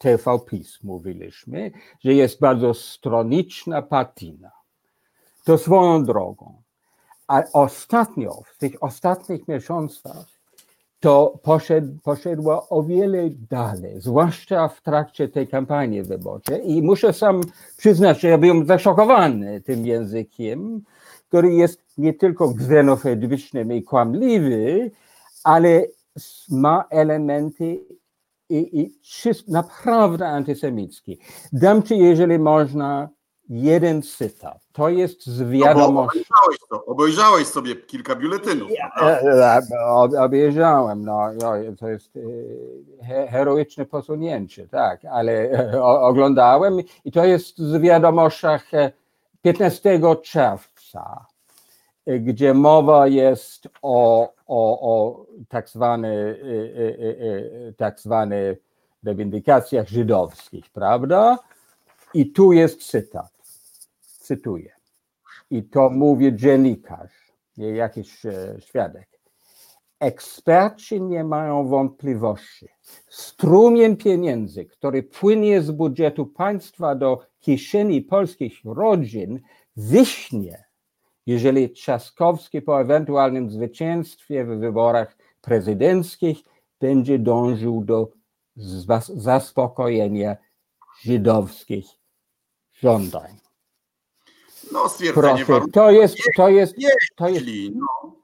TV 0.00 0.38
PiS 0.38 0.82
mówiliśmy, 0.82 1.70
że 2.00 2.14
jest 2.14 2.40
bardzo 2.40 2.74
stroniczna, 2.74 3.82
partyjna. 3.82 4.50
To 5.44 5.58
swoją 5.58 6.04
drogą. 6.04 6.62
A 7.28 7.42
ostatnio, 7.52 8.42
w 8.46 8.58
tych 8.58 8.82
ostatnich 8.82 9.48
miesiącach, 9.48 10.26
to 11.00 11.38
poszedł, 11.42 11.98
poszedło 12.02 12.68
o 12.68 12.82
wiele 12.82 13.30
dalej, 13.50 14.00
zwłaszcza 14.00 14.68
w 14.68 14.82
trakcie 14.82 15.28
tej 15.28 15.48
kampanii 15.48 16.02
wyborczej. 16.02 16.70
I 16.70 16.82
muszę 16.82 17.12
sam 17.12 17.40
przyznać, 17.76 18.20
że 18.20 18.28
ja 18.28 18.38
byłem 18.38 18.66
zaszokowany 18.66 19.60
tym 19.60 19.86
językiem, 19.86 20.82
który 21.28 21.52
jest 21.52 21.82
nie 21.98 22.14
tylko 22.14 22.50
xenofobiczny 22.50 23.76
i 23.76 23.82
kłamliwy, 23.82 24.90
ale 25.44 25.86
ma 26.48 26.84
elementy 26.90 27.80
i, 28.50 28.80
i 28.80 28.98
naprawdę 29.48 30.28
antysemickie. 30.28 31.16
Dam 31.52 31.82
ci, 31.82 31.98
jeżeli 31.98 32.38
można, 32.38 33.08
jeden 33.48 34.02
cytat. 34.02 34.58
To 34.72 34.88
jest 34.88 35.26
z 35.26 35.40
No 35.40 35.48
wiadomości. 35.48 36.18
obejrzałeś, 36.18 36.58
to, 36.70 36.84
obejrzałeś 36.84 37.46
sobie 37.46 37.76
kilka 37.76 38.14
biuletynów. 38.16 38.70
prawda? 38.98 39.58
E, 39.58 39.60
e, 39.76 39.84
ob- 39.86 40.14
Obejrzałem, 40.18 41.04
no, 41.04 41.20
no 41.40 41.52
to 41.78 41.88
jest 41.88 42.16
e, 42.16 42.20
he- 43.06 43.26
heroiczne 43.26 43.86
posunięcie, 43.86 44.68
tak, 44.68 45.04
ale 45.04 45.32
e, 45.32 45.82
oglądałem 45.82 46.78
i 47.04 47.12
to 47.12 47.24
jest 47.24 47.58
z 47.58 47.80
wiadomościach 47.80 48.74
e, 48.74 48.92
15 49.42 50.00
czerwca, 50.22 51.24
e, 51.26 51.29
gdzie 52.06 52.54
mowa 52.54 53.06
jest 53.06 53.68
o, 53.82 54.32
o, 54.46 54.80
o 54.80 55.26
tak 55.48 55.68
e, 55.76 55.80
e, 55.80 56.04
e, 56.04 56.08
e, 57.68 57.72
tak 57.72 58.00
zwane 58.00 58.56
rewindykacjach 59.04 59.88
żydowskich, 59.88 60.70
prawda? 60.70 61.38
I 62.14 62.32
tu 62.32 62.52
jest 62.52 62.90
cytat, 62.90 63.32
cytuję. 64.00 64.72
I 65.50 65.62
to 65.62 65.90
mówi 65.90 66.36
dziennikarz, 66.36 67.32
nie 67.56 67.68
jakiś 67.70 68.26
e, 68.26 68.56
świadek. 68.60 69.08
Eksperci 70.00 71.02
nie 71.02 71.24
mają 71.24 71.68
wątpliwości. 71.68 72.68
Strumień 73.08 73.96
pieniędzy, 73.96 74.64
który 74.64 75.02
płynie 75.02 75.62
z 75.62 75.70
budżetu 75.70 76.26
państwa 76.26 76.94
do 76.94 77.26
kieszeni 77.40 78.02
polskich 78.02 78.52
rodzin, 78.64 79.40
wyśnie, 79.76 80.69
jeżeli 81.30 81.70
Trzaskowski 81.70 82.62
po 82.62 82.80
ewentualnym 82.80 83.50
zwycięstwie 83.50 84.44
w 84.44 84.48
wyborach 84.48 85.16
prezydenckich 85.40 86.38
będzie 86.80 87.18
dążył 87.18 87.84
do 87.84 88.08
zas- 88.56 89.12
zaspokojenia 89.16 90.36
żydowskich 91.02 91.86
żądań. 92.72 93.36
No 94.72 94.88
stwierdzenie 94.88 95.44
Proszę, 95.44 95.64
to 95.72 95.90
jest, 95.90 96.16
to 96.36 96.48
jest, 96.48 96.74
to 97.16 97.28
jest. 97.28 97.46
No, 97.74 98.20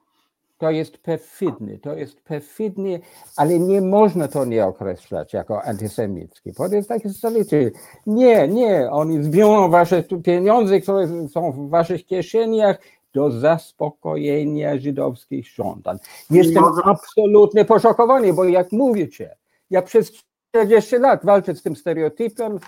to 0.57 0.71
jest 0.71 0.97
perfidny, 0.97 1.79
to 1.79 1.93
jest 1.95 2.21
perfidny, 2.21 2.99
ale 3.35 3.59
nie 3.59 3.81
można 3.81 4.27
to 4.27 4.45
nie 4.45 4.65
określać 4.65 5.33
jako 5.33 5.63
antysemicki. 5.63 6.53
To 6.53 6.67
jest 6.67 6.89
takie 6.89 7.09
stolicy. 7.09 7.71
Nie, 8.07 8.47
nie, 8.47 8.89
oni 8.91 9.23
zbiorą 9.23 9.69
wasze 9.69 10.03
pieniądze, 10.23 10.81
które 10.81 11.27
są 11.29 11.51
w 11.51 11.69
waszych 11.69 12.05
kieszeniach 12.05 12.79
do 13.17 13.31
zaspokojenia 13.31 14.79
żydowskich 14.79 15.47
żądań. 15.47 15.97
Jestem 16.29 16.63
absolutnie 16.83 17.65
poszokowany, 17.65 18.33
bo 18.33 18.43
jak 18.43 18.71
mówicie, 18.71 19.37
ja 19.69 19.81
przez 19.81 20.11
40 20.51 20.95
lat 20.97 21.25
walczę 21.25 21.55
z 21.55 21.61
tym 21.61 21.75
stereotypem 21.75 22.59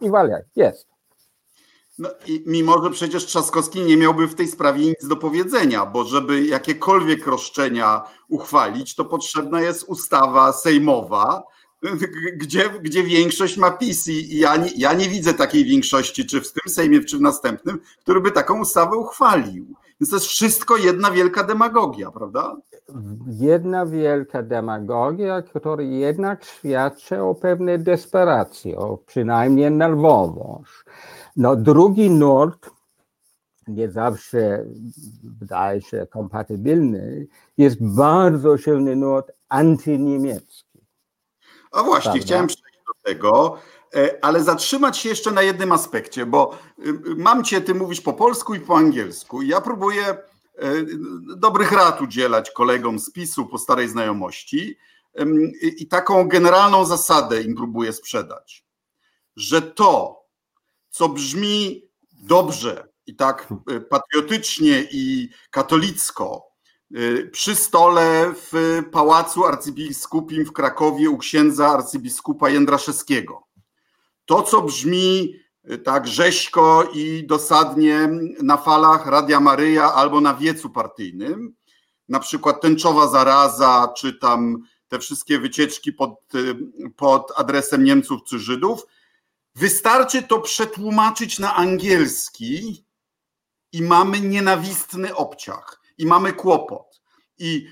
i 0.00 0.10
walę, 0.10 0.44
jest. 0.56 0.88
No 1.98 2.08
i 2.26 2.44
mimo, 2.46 2.82
że 2.82 2.90
przecież 2.90 3.26
Trzaskowski 3.26 3.80
nie 3.80 3.96
miałby 3.96 4.28
w 4.28 4.34
tej 4.34 4.48
sprawie 4.48 4.86
nic 4.86 5.08
do 5.08 5.16
powiedzenia, 5.16 5.86
bo 5.86 6.04
żeby 6.04 6.44
jakiekolwiek 6.46 7.26
roszczenia 7.26 8.02
uchwalić, 8.28 8.94
to 8.94 9.04
potrzebna 9.04 9.60
jest 9.60 9.84
ustawa 9.88 10.52
sejmowa, 10.52 11.42
gdzie, 12.36 12.70
gdzie 12.82 13.02
większość 13.02 13.56
ma 13.56 13.70
PiS 13.70 14.08
i 14.08 14.38
ja 14.38 14.56
nie, 14.56 14.70
ja 14.76 14.92
nie 14.92 15.08
widzę 15.08 15.34
takiej 15.34 15.64
większości, 15.64 16.26
czy 16.26 16.40
w 16.40 16.52
tym 16.52 16.72
Sejmie, 16.72 17.04
czy 17.04 17.18
w 17.18 17.20
następnym, 17.20 17.80
który 18.00 18.20
by 18.20 18.30
taką 18.30 18.60
ustawę 18.60 18.96
uchwalił. 18.96 19.74
Więc 20.02 20.10
to 20.10 20.16
jest 20.16 20.26
wszystko 20.26 20.76
jedna 20.76 21.10
wielka 21.10 21.44
demagogia, 21.44 22.10
prawda? 22.10 22.56
jedna 23.26 23.86
wielka 23.86 24.42
demagogia, 24.42 25.42
która 25.42 25.82
jednak 25.82 26.44
świadczy 26.44 27.22
o 27.22 27.34
pewnej 27.34 27.78
desperacji, 27.78 28.76
o 28.76 28.96
przynajmniej 28.96 29.70
nerwowość. 29.70 30.72
No 31.36 31.56
drugi 31.56 32.10
nurt, 32.10 32.70
nie 33.68 33.90
zawsze 33.90 34.64
wydaje 35.40 35.80
się 35.80 36.06
kompatybilny, 36.10 37.26
jest 37.58 37.76
bardzo 37.80 38.58
silny 38.58 38.96
nurt 38.96 39.32
antyniemiecki. 39.48 40.80
A 41.72 41.82
właśnie, 41.82 42.10
Prawda. 42.12 42.26
chciałem 42.26 42.46
przejść 42.46 42.78
do 42.86 43.10
tego, 43.10 43.58
ale 44.22 44.42
zatrzymać 44.42 44.98
się 44.98 45.08
jeszcze 45.08 45.30
na 45.30 45.42
jednym 45.42 45.72
aspekcie, 45.72 46.26
bo 46.26 46.58
y, 46.78 46.88
y, 46.88 46.94
mam 47.16 47.44
cię, 47.44 47.60
ty 47.60 47.74
mówisz 47.74 48.00
po 48.00 48.12
polsku 48.12 48.54
i 48.54 48.60
po 48.60 48.76
angielsku. 48.76 49.42
Ja 49.42 49.60
próbuję 49.60 50.06
e, 50.06 50.16
dobrych 51.36 51.72
rad 51.72 52.00
udzielać 52.00 52.50
kolegom 52.50 52.98
z 52.98 53.12
PiSu 53.12 53.46
po 53.46 53.58
starej 53.58 53.88
znajomości 53.88 54.78
i 55.62 55.88
taką 55.88 56.28
generalną 56.28 56.84
zasadę 56.84 57.42
im 57.42 57.54
próbuję 57.54 57.92
sprzedać, 57.92 58.64
że 59.36 59.62
to, 59.62 60.22
co 60.90 61.08
brzmi 61.08 61.88
dobrze 62.12 62.88
i 63.06 63.16
tak 63.16 63.48
y, 63.70 63.80
patriotycznie 63.80 64.88
i 64.92 65.28
katolicko, 65.50 66.52
przy 67.32 67.56
stole 67.56 68.34
w 68.34 68.82
pałacu 68.92 69.44
arcybiskupim 69.44 70.44
w 70.44 70.52
Krakowie 70.52 71.10
u 71.10 71.18
księdza 71.18 71.68
arcybiskupa 71.68 72.50
Jędraszewskiego. 72.50 73.51
To, 74.32 74.42
co 74.42 74.62
brzmi 74.62 75.34
y, 75.70 75.78
tak 75.78 76.08
rzeźko 76.08 76.90
i 76.94 77.26
dosadnie 77.26 78.08
na 78.42 78.56
falach 78.56 79.06
Radia 79.06 79.40
Maryja 79.40 79.94
albo 79.94 80.20
na 80.20 80.34
wiecu 80.34 80.70
partyjnym, 80.70 81.54
na 82.08 82.20
przykład 82.20 82.60
tęczowa 82.60 83.08
zaraza, 83.08 83.92
czy 83.96 84.12
tam 84.12 84.62
te 84.88 84.98
wszystkie 84.98 85.38
wycieczki 85.38 85.92
pod, 85.92 86.34
y, 86.34 86.56
pod 86.96 87.32
adresem 87.36 87.84
Niemców 87.84 88.20
czy 88.28 88.38
Żydów, 88.38 88.86
wystarczy 89.54 90.22
to 90.22 90.40
przetłumaczyć 90.40 91.38
na 91.38 91.54
angielski 91.54 92.84
i 93.72 93.82
mamy 93.82 94.20
nienawistny 94.20 95.16
obciach 95.16 95.80
i 95.98 96.06
mamy 96.06 96.32
kłopot. 96.32 97.00
I 97.38 97.66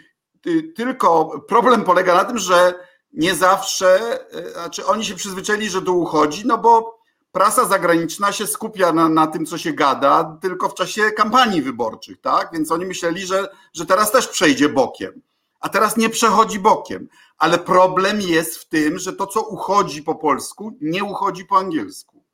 y, 0.47 0.63
tylko 0.77 1.41
problem 1.49 1.85
polega 1.85 2.15
na 2.15 2.25
tym, 2.25 2.39
że 2.39 2.75
nie 3.13 3.35
zawsze, 3.35 4.19
y, 4.35 4.53
znaczy 4.53 4.87
oni 4.87 5.05
się 5.05 5.15
przyzwyczaili, 5.15 5.71
że 5.71 5.83
to 5.83 5.93
uchodzi, 5.93 6.43
no 6.47 6.59
bo 6.59 7.01
prasa 7.33 7.65
zagraniczna 7.65 8.33
się 8.33 8.47
skupia 8.47 8.93
na, 8.93 9.09
na 9.09 9.27
tym, 9.27 9.47
co 9.47 9.59
się 9.59 9.73
gada, 9.73 10.39
tylko 10.41 10.69
w 10.69 10.75
czasie 10.75 11.11
kampanii 11.11 11.63
wyborczych, 11.63 12.21
tak? 12.21 12.51
Więc 12.53 12.73
oni 12.73 12.87
myśleli, 12.87 13.27
że, 13.27 13.49
że 13.75 13.87
teraz 13.87 14.13
też 14.13 14.29
przejdzie 14.29 14.69
bokiem. 14.69 15.23
A 15.61 15.69
teraz 15.69 15.97
nie 15.97 16.09
przechodzi 16.09 16.59
bokiem. 16.59 17.09
Ale 17.39 17.59
problem 17.59 18.21
jest 18.21 18.57
w 18.57 18.69
tym, 18.69 18.99
że 18.99 19.13
to, 19.13 19.27
co 19.27 19.43
uchodzi 19.43 20.03
po 20.03 20.15
polsku, 20.15 20.73
nie 20.81 21.05
uchodzi 21.05 21.45
po 21.45 21.59
angielsku. 21.59 22.25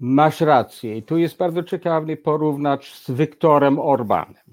Masz 0.00 0.40
rację. 0.40 0.96
I 0.96 1.02
tu 1.02 1.16
jest 1.16 1.36
bardzo 1.36 1.62
ciekawy 1.62 2.16
porównać 2.16 2.94
z 2.94 3.10
Wiktorem 3.10 3.78
Orbanem, 3.78 4.47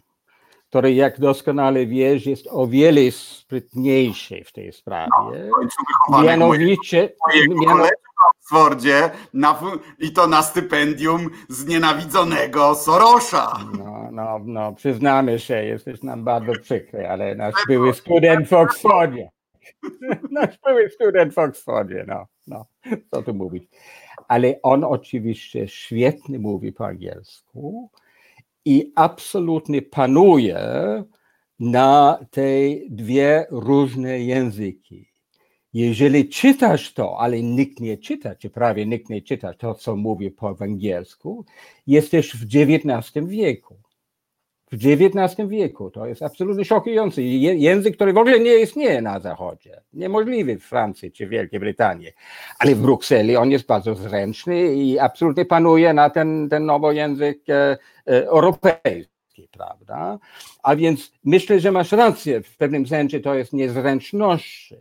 który, 0.75 0.93
jak 0.93 1.19
doskonale 1.19 1.85
wiesz, 1.85 2.25
jest 2.25 2.47
o 2.51 2.67
wiele 2.67 3.11
sprytniejszy 3.11 4.43
w 4.45 4.51
tej 4.51 4.71
sprawie. 4.71 5.09
Mojej 6.09 6.27
Mianowicie, 6.27 7.09
mojego 7.27 7.85
w 7.85 8.29
Oxfordzie 8.29 9.09
na, 9.33 9.61
i 9.99 10.11
to 10.11 10.27
na 10.27 10.43
stypendium 10.43 11.29
znienawidzonego 11.49 12.75
Sorosza. 12.75 13.53
no, 13.77 14.09
no, 14.11 14.39
no, 14.45 14.73
przyznamy 14.73 15.39
się, 15.39 15.63
jesteś 15.63 16.03
nam 16.03 16.23
bardzo 16.23 16.51
przykry, 16.61 17.07
ale 17.07 17.35
nasz 17.35 17.55
były 17.67 17.93
student 17.93 18.47
w 18.47 18.53
Oxfordzie. 18.53 19.29
Nasz 20.31 20.59
były 20.65 20.89
student 20.89 21.33
w 21.33 21.37
Oxfordzie, 21.37 22.05
no, 22.07 22.25
no, 22.47 22.65
co 23.11 23.21
tu 23.21 23.33
mówić. 23.33 23.69
Ale 24.27 24.61
on 24.63 24.83
oczywiście 24.83 25.67
świetnie 25.67 26.39
mówi 26.39 26.73
po 26.73 26.85
angielsku 26.85 27.89
i 28.65 28.91
absolutnie 28.95 29.81
panuje 29.81 30.59
na 31.59 32.19
te 32.31 32.41
dwie 32.89 33.45
różne 33.49 34.19
języki. 34.19 35.09
Jeżeli 35.73 36.29
czytasz 36.29 36.93
to, 36.93 37.19
ale 37.19 37.41
nikt 37.43 37.79
nie 37.79 37.97
czyta, 37.97 38.35
czy 38.35 38.49
prawie 38.49 38.85
nikt 38.85 39.09
nie 39.09 39.21
czyta 39.21 39.53
to, 39.53 39.73
co 39.73 39.95
mówi 39.95 40.31
po 40.31 40.55
angielsku, 40.59 41.45
jesteś 41.87 42.35
w 42.35 42.43
XIX 42.43 43.27
wieku. 43.27 43.75
W 44.71 44.75
XIX 44.75 45.49
wieku 45.49 45.91
to 45.91 46.05
jest 46.05 46.21
absolutnie 46.21 46.65
szokujący. 46.65 47.23
Język, 47.23 47.95
który 47.95 48.13
w 48.13 48.17
ogóle 48.17 48.39
nie 48.39 48.55
istnieje 48.55 49.01
na 49.01 49.19
Zachodzie. 49.19 49.81
Niemożliwy 49.93 50.59
w 50.59 50.63
Francji 50.63 51.11
czy 51.11 51.27
Wielkiej 51.27 51.59
Brytanii. 51.59 52.11
Ale 52.59 52.75
w 52.75 52.81
Brukseli 52.81 53.35
on 53.35 53.51
jest 53.51 53.65
bardzo 53.65 53.95
zręczny 53.95 54.73
i 54.75 54.99
absolutnie 54.99 55.45
panuje 55.45 55.93
na 55.93 56.09
ten, 56.09 56.49
ten 56.49 56.65
nowy 56.65 56.95
język 56.95 57.49
e, 57.49 57.53
e, 57.53 57.77
europejski, 58.27 59.47
prawda? 59.51 60.19
A 60.63 60.75
więc 60.75 61.11
myślę, 61.23 61.59
że 61.59 61.71
masz 61.71 61.91
rację. 61.91 62.41
W 62.41 62.57
pewnym 62.57 62.87
sensie 62.87 63.19
to 63.19 63.35
jest 63.35 63.53
niezręczność, 63.53 64.73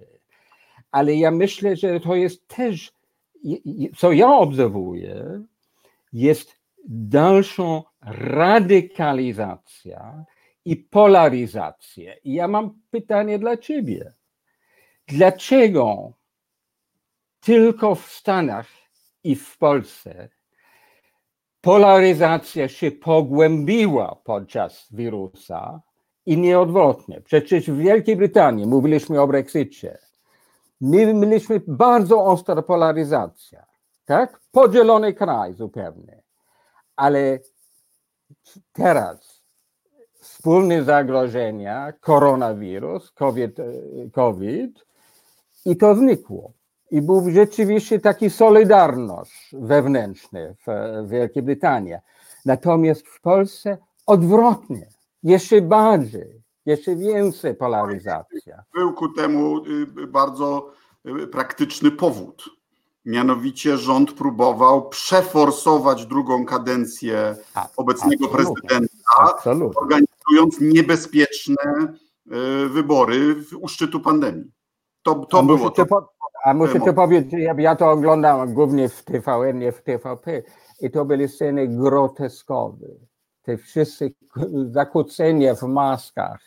ale 0.91 1.15
ja 1.15 1.31
myślę, 1.31 1.77
że 1.77 2.01
to 2.01 2.15
jest 2.15 2.49
też, 2.49 2.93
co 3.97 4.13
ja 4.13 4.29
obserwuję, 4.29 5.41
jest 6.13 6.64
dalszą 6.89 7.83
radykalizacja 8.03 10.25
i 10.65 10.77
polaryzacja. 10.77 12.15
I 12.25 12.33
ja 12.33 12.49
mam 12.49 12.81
pytanie 12.91 13.39
dla 13.39 13.57
ciebie. 13.57 14.13
Dlaczego 15.09 16.13
tylko 17.41 17.95
w 17.95 18.07
Stanach 18.07 18.67
i 19.25 19.37
w 19.37 19.59
Polsce 19.59 20.29
polaryzacja 21.61 22.69
się 22.69 22.91
pogłębiła 22.91 24.21
podczas 24.25 24.89
wirusa 24.91 25.81
i 26.27 26.39
nieodwrotnie. 26.39 27.21
Przecież 27.21 27.71
w 27.71 27.79
Wielkiej 27.79 28.17
Brytanii 28.17 28.67
mówiliśmy 28.67 29.21
o 29.21 29.27
Brexicie. 29.27 29.99
My 30.81 31.15
mieliśmy 31.15 31.61
bardzo 31.67 32.25
ostrą 32.25 32.63
polaryzację, 32.63 33.65
tak? 34.05 34.41
Podzielony 34.53 35.15
kraj 35.15 35.55
zupełnie. 35.55 36.24
Ale 36.97 37.39
teraz 38.73 39.43
wspólne 40.21 40.85
zagrożenia, 40.85 41.93
koronawirus, 42.01 43.13
COVID, 43.13 43.57
COVID 44.13 44.85
i 45.65 45.77
to 45.77 45.95
znikło. 45.95 46.53
I 46.91 47.03
był 47.03 47.31
rzeczywiście 47.31 48.01
taki 48.01 48.31
solidarność 48.31 49.51
wewnętrzna 49.53 50.41
w 50.67 51.09
Wielkiej 51.09 51.43
Brytanii. 51.43 51.95
Natomiast 52.45 53.07
w 53.09 53.21
Polsce 53.21 53.79
odwrotnie, 54.07 54.89
jeszcze 55.23 55.61
bardziej, 55.61 56.43
jeszcze 56.67 56.97
więcej 56.97 57.55
polaryzacja. 57.55 58.65
Był 58.75 58.93
ku 58.93 59.09
temu 59.09 59.65
y, 59.67 60.07
bardzo 60.07 60.73
y, 61.23 61.27
praktyczny 61.27 61.91
powód. 61.91 62.45
Mianowicie 63.05 63.77
rząd 63.77 64.13
próbował 64.13 64.89
przeforsować 64.89 66.07
drugą 66.07 66.45
kadencję 66.47 67.37
obecnego 67.77 68.25
Absolutnie. 68.25 68.63
prezydenta, 68.63 68.95
Absolutnie. 69.19 69.81
organizując 69.81 70.61
niebezpieczne 70.61 71.57
y, 72.65 72.69
wybory 72.69 73.37
u 73.61 73.69
szczytu 73.69 74.01
pandemii. 74.01 74.53
To, 75.03 75.15
to 75.15 75.43
było 75.43 75.71
to. 75.71 75.87
Po, 75.87 76.15
a 76.45 76.55
muszę 76.55 76.81
to 76.81 76.95
powiedzieć, 76.95 77.33
ja, 77.33 77.55
ja 77.59 77.77
to 77.77 77.91
oglądałem 77.91 78.55
głównie 78.55 78.89
w 78.89 79.03
TVN, 79.03 79.59
nie 79.59 79.73
w 79.73 79.83
TVP 79.83 80.43
i 80.81 80.91
to 80.91 81.05
były 81.05 81.29
sceny 81.29 81.69
groteskowe. 81.69 82.87
Te 83.43 83.57
wszystkie 83.57 84.11
zakłócenia 84.71 85.55
w 85.55 85.63
maskach 85.63 86.41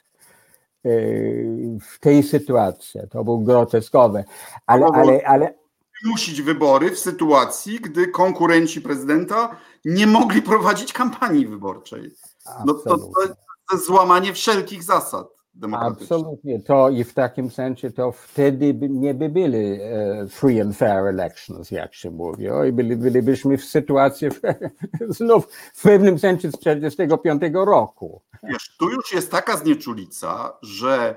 y, 0.85 1.77
w 1.81 1.99
tej 1.99 2.23
sytuacji, 2.23 3.01
to 3.09 3.23
było 3.23 3.37
groteskowe. 3.37 4.23
Ale, 4.65 4.85
ale, 4.93 5.21
ale, 5.25 5.53
wymusić 6.03 6.41
wybory 6.41 6.91
w 6.91 6.99
sytuacji, 6.99 7.79
gdy 7.79 8.07
konkurenci 8.07 8.81
prezydenta 8.81 9.57
nie 9.85 10.07
mogli 10.07 10.41
prowadzić 10.41 10.93
kampanii 10.93 11.47
wyborczej. 11.47 12.11
No 12.65 12.73
to, 12.73 12.97
to, 12.97 13.77
złamanie 13.77 14.33
wszelkich 14.33 14.83
zasad. 14.83 15.37
Absolutnie. 15.71 16.61
To 16.61 16.89
i 16.89 17.03
w 17.03 17.13
takim 17.13 17.51
sensie 17.51 17.91
to 17.91 18.11
wtedy 18.11 18.73
by, 18.73 18.89
nie 18.89 19.13
by 19.13 19.29
byli 19.29 19.71
uh, 19.73 20.31
free 20.31 20.61
and 20.61 20.77
fair 20.77 21.07
elections, 21.07 21.71
jak 21.71 21.93
się 21.93 22.11
mówi. 22.11 22.45
I 22.69 22.71
byli, 22.71 22.95
bylibyśmy 22.95 23.57
w 23.57 23.65
sytuacji 23.65 24.29
w, 24.29 24.39
znów 25.17 25.47
w 25.73 25.81
pewnym 25.81 26.19
sensie 26.19 26.49
z 26.51 26.51
1945 26.51 27.41
roku. 27.53 28.21
Wiesz, 28.43 28.75
tu 28.79 28.89
już 28.89 29.13
jest 29.13 29.31
taka 29.31 29.57
znieczulica, 29.57 30.57
że 30.61 31.15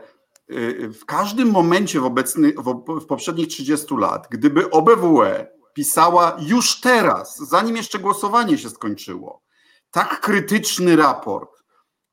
w 1.00 1.04
każdym 1.06 1.50
momencie 1.50 2.00
w, 2.00 2.04
obecny, 2.04 2.52
w, 3.00 3.06
poprzednich 3.06 3.48
30 3.48 3.94
lat, 3.96 4.26
gdyby 4.30 4.70
OBWE 4.70 5.46
pisała 5.74 6.36
już 6.40 6.80
teraz, 6.80 7.38
zanim 7.48 7.76
jeszcze 7.76 7.98
głosowanie 7.98 8.58
się 8.58 8.70
skończyło, 8.70 9.42
tak 9.90 10.20
krytyczny 10.20 10.96
raport 10.96 11.50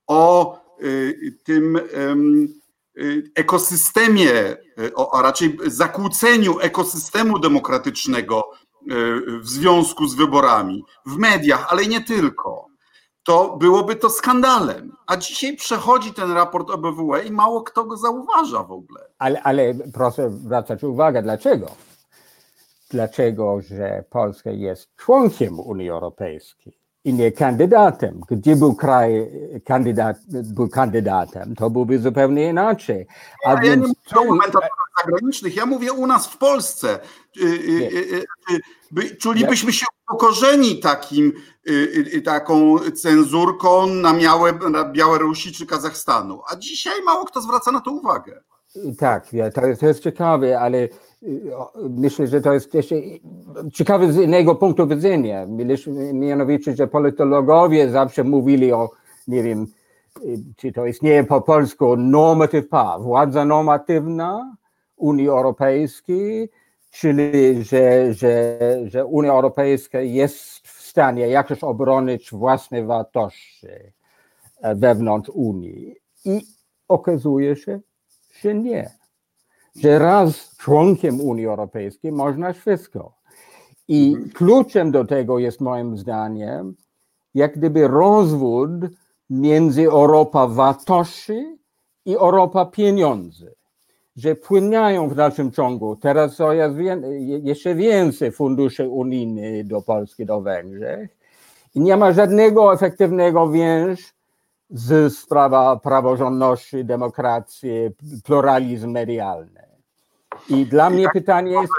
o 0.08 0.58
Y, 0.84 1.38
tym 1.44 1.76
y, 2.98 3.32
ekosystemie, 3.36 4.32
y, 4.80 4.92
a 5.14 5.22
raczej 5.22 5.58
zakłóceniu 5.66 6.60
ekosystemu 6.60 7.40
demokratycznego 7.40 8.52
w 9.42 9.50
związku 9.50 10.08
z 10.08 10.16
wyborami, 10.16 10.84
w 11.06 11.18
mediach, 11.18 11.68
ale 11.70 11.86
nie 11.86 12.04
tylko, 12.04 12.68
to 13.28 13.58
byłoby 13.58 13.96
to 13.96 14.10
skandalem. 14.10 14.96
A 15.08 15.18
dzisiaj 15.18 15.56
przechodzi 15.56 16.14
ten 16.14 16.32
raport 16.32 16.70
OBWE 16.70 17.24
i 17.24 17.32
mało 17.32 17.62
kto 17.62 17.84
go 17.84 17.98
zauważa 17.98 18.64
w 18.64 18.72
ogóle. 18.72 19.02
Ale, 19.20 19.44
ale 19.44 19.74
proszę 19.94 20.30
zwracać 20.30 20.84
uwagę, 20.84 21.24
dlaczego? 21.24 21.68
Dlaczego, 22.90 23.62
że 23.62 24.04
Polska 24.10 24.50
jest 24.50 24.96
członkiem 24.96 25.60
Unii 25.60 25.90
Europejskiej 25.90 26.78
i 27.04 27.14
nie 27.14 27.32
kandydatem. 27.32 28.22
Gdzie 28.30 28.56
był 28.56 28.76
kraj 28.76 29.32
kandydat, 29.66 30.18
był 30.28 30.70
kandydatem, 30.70 31.56
to 31.56 31.70
byłby 31.70 32.00
zupełnie 32.00 32.50
inaczej. 32.50 33.08
A 33.46 33.54
ja 33.54 33.62
więc 33.62 33.88
nie 33.88 34.26
mówię 34.26 34.48
o 34.48 34.60
zagranicznych, 35.04 35.56
ja 35.56 35.66
mówię 35.66 35.94
u 35.94 36.08
nas 36.08 36.28
w 36.28 36.38
Polsce. 36.38 37.00
Y, 38.98 39.02
y, 39.02 39.06
y, 39.06 39.16
czulibyśmy 39.16 39.74
się 39.74 39.86
upokorzeni 40.08 40.80
takim, 40.80 41.34
taką 42.26 42.80
cenzurką 42.80 43.88
na, 43.88 44.14
miałe, 44.14 44.54
na 44.54 44.84
Białorusi 44.84 45.52
czy 45.52 45.66
Kazachstanu, 45.66 46.42
a 46.52 46.56
dzisiaj 46.56 47.04
mało 47.06 47.26
kto 47.26 47.42
zwraca 47.42 47.72
na 47.72 47.82
to 47.82 47.92
uwagę. 47.92 48.42
Tak, 48.98 49.28
to 49.54 49.66
jest, 49.66 49.82
to 49.82 49.88
jest 49.88 50.04
ciekawe, 50.04 50.60
ale 50.60 50.90
myślę, 51.90 52.28
że 52.28 52.42
to 52.42 52.54
jest 52.54 52.74
jeszcze 52.74 52.96
ciekawe 53.74 54.14
z 54.14 54.18
innego 54.18 54.56
punktu 54.56 54.88
widzenia. 54.88 55.46
Mianowicie, 56.14 56.76
że 56.76 56.88
politologowie 56.88 57.90
zawsze 57.90 58.24
mówili 58.24 58.72
o, 58.72 58.90
nie 59.28 59.44
wiem, 59.44 59.68
czy 60.56 60.72
to 60.72 60.86
istnieje 60.86 61.24
po 61.24 61.42
polsku, 61.42 61.98
normative 61.98 62.68
power, 62.68 63.02
władza 63.02 63.46
normatywna 63.46 64.56
Unii 64.96 65.30
Europejskiej, 65.30 66.50
czyli 67.00 67.64
że, 67.64 68.14
że, 68.14 68.60
że 68.86 69.06
Unia 69.06 69.32
Europejska 69.32 70.02
jest 70.02 70.68
w 70.68 70.82
stanie 70.82 71.28
jakoś 71.28 71.64
obronić 71.64 72.32
własne 72.32 72.84
wartości 72.84 73.68
wewnątrz 74.76 75.30
Unii. 75.30 75.96
I 76.26 76.42
okazuje 76.88 77.56
się, 77.56 77.80
że 78.42 78.54
nie 78.54 78.98
że 79.82 80.00
raz 80.00 80.58
członkiem 80.58 81.22
Unii 81.22 81.46
Europejskiej 81.46 82.12
można 82.12 82.54
wszystko. 82.54 83.14
I 83.88 84.16
kluczem 84.34 84.92
do 84.92 85.06
tego 85.06 85.40
jest 85.40 85.62
moim 85.62 85.98
zdaniem, 85.98 86.76
jak 87.34 87.58
gdyby 87.58 87.88
rozwód 87.88 88.70
między 89.30 89.84
Europa 89.84 90.48
wartości 90.48 91.58
i 92.06 92.16
Europa 92.16 92.66
pieniędzy, 92.66 93.56
że 94.18 94.36
płynają 94.36 95.10
w 95.10 95.16
dalszym 95.16 95.52
ciągu. 95.52 95.96
Teraz 95.96 96.36
są 96.36 96.50
jeszcze 97.44 97.76
więcej 97.76 98.32
funduszy 98.32 98.90
unijnych 98.90 99.68
do 99.68 99.82
Polski, 99.82 100.26
do 100.26 100.42
Węgier 100.42 101.10
i 101.76 101.80
nie 101.80 101.98
ma 101.98 102.14
żadnego 102.14 102.74
efektywnego 102.74 103.50
więź 103.50 104.14
z 104.70 105.18
sprawa 105.18 105.76
praworządności, 105.76 106.86
demokracji, 106.86 107.72
pluralizm 108.24 108.92
medialny. 108.92 109.64
I 110.50 110.66
dla 110.66 110.90
mnie 110.90 111.08
pytanie 111.14 111.52
jest. 111.52 111.74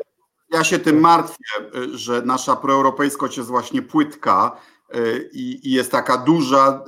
Ja 0.53 0.65
się 0.65 0.79
tym 0.79 1.01
martwię, 1.01 1.45
że 1.93 2.23
nasza 2.23 2.57
proeuropejskość 2.57 3.37
jest 3.37 3.49
właśnie 3.49 3.83
płytka 3.83 4.57
y, 4.95 5.31
i, 5.33 5.69
i 5.69 5.73
jest 5.73 5.93
taka 5.93 6.19
duża 6.19 6.83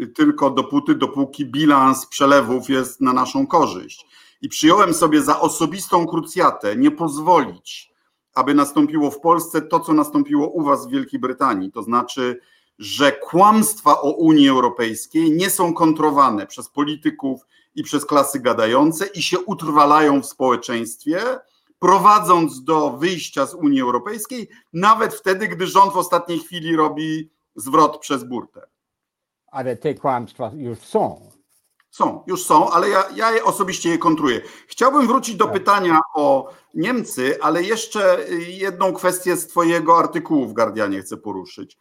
y, 0.00 0.02
y, 0.02 0.06
tylko 0.06 0.50
dopóty, 0.50 0.94
dopóki 0.94 1.46
bilans 1.46 2.06
przelewów 2.06 2.68
jest 2.68 3.00
na 3.00 3.12
naszą 3.12 3.46
korzyść. 3.46 4.06
I 4.42 4.48
przyjąłem 4.48 4.94
sobie 4.94 5.22
za 5.22 5.40
osobistą 5.40 6.06
krucjatę 6.06 6.76
nie 6.76 6.90
pozwolić, 6.90 7.92
aby 8.34 8.54
nastąpiło 8.54 9.10
w 9.10 9.20
Polsce 9.20 9.62
to, 9.62 9.80
co 9.80 9.92
nastąpiło 9.92 10.48
u 10.48 10.62
Was 10.62 10.86
w 10.86 10.90
Wielkiej 10.90 11.20
Brytanii. 11.20 11.72
To 11.72 11.82
znaczy, 11.82 12.40
że 12.78 13.12
kłamstwa 13.12 14.00
o 14.00 14.10
Unii 14.10 14.48
Europejskiej 14.48 15.32
nie 15.32 15.50
są 15.50 15.74
kontrowane 15.74 16.46
przez 16.46 16.68
polityków 16.68 17.46
i 17.74 17.82
przez 17.82 18.06
klasy 18.06 18.40
gadające 18.40 19.06
i 19.06 19.22
się 19.22 19.38
utrwalają 19.38 20.22
w 20.22 20.26
społeczeństwie, 20.26 21.20
prowadząc 21.78 22.64
do 22.64 22.90
wyjścia 22.90 23.46
z 23.46 23.54
Unii 23.54 23.80
Europejskiej, 23.80 24.48
nawet 24.72 25.14
wtedy, 25.14 25.48
gdy 25.48 25.66
rząd 25.66 25.92
w 25.92 25.96
ostatniej 25.96 26.38
chwili 26.38 26.76
robi 26.76 27.30
zwrot 27.56 27.98
przez 27.98 28.24
burtę. 28.24 28.66
Ale 29.46 29.76
te 29.76 29.94
kłamstwa 29.94 30.50
już 30.54 30.78
są. 30.78 31.35
Są, 31.96 32.24
już 32.26 32.44
są, 32.44 32.70
ale 32.70 32.88
ja, 32.88 33.04
ja 33.14 33.32
je 33.32 33.44
osobiście 33.44 33.90
je 33.90 33.98
kontruję. 33.98 34.40
Chciałbym 34.66 35.06
wrócić 35.06 35.36
do 35.36 35.44
tak. 35.44 35.54
pytania 35.54 36.00
o 36.14 36.52
Niemcy, 36.74 37.38
ale 37.42 37.62
jeszcze 37.62 38.26
jedną 38.48 38.92
kwestię 38.92 39.36
z 39.36 39.46
Twojego 39.46 39.98
artykułu 39.98 40.46
w 40.46 40.52
Guardianie 40.52 41.00
chcę 41.00 41.16
poruszyć. 41.16 41.78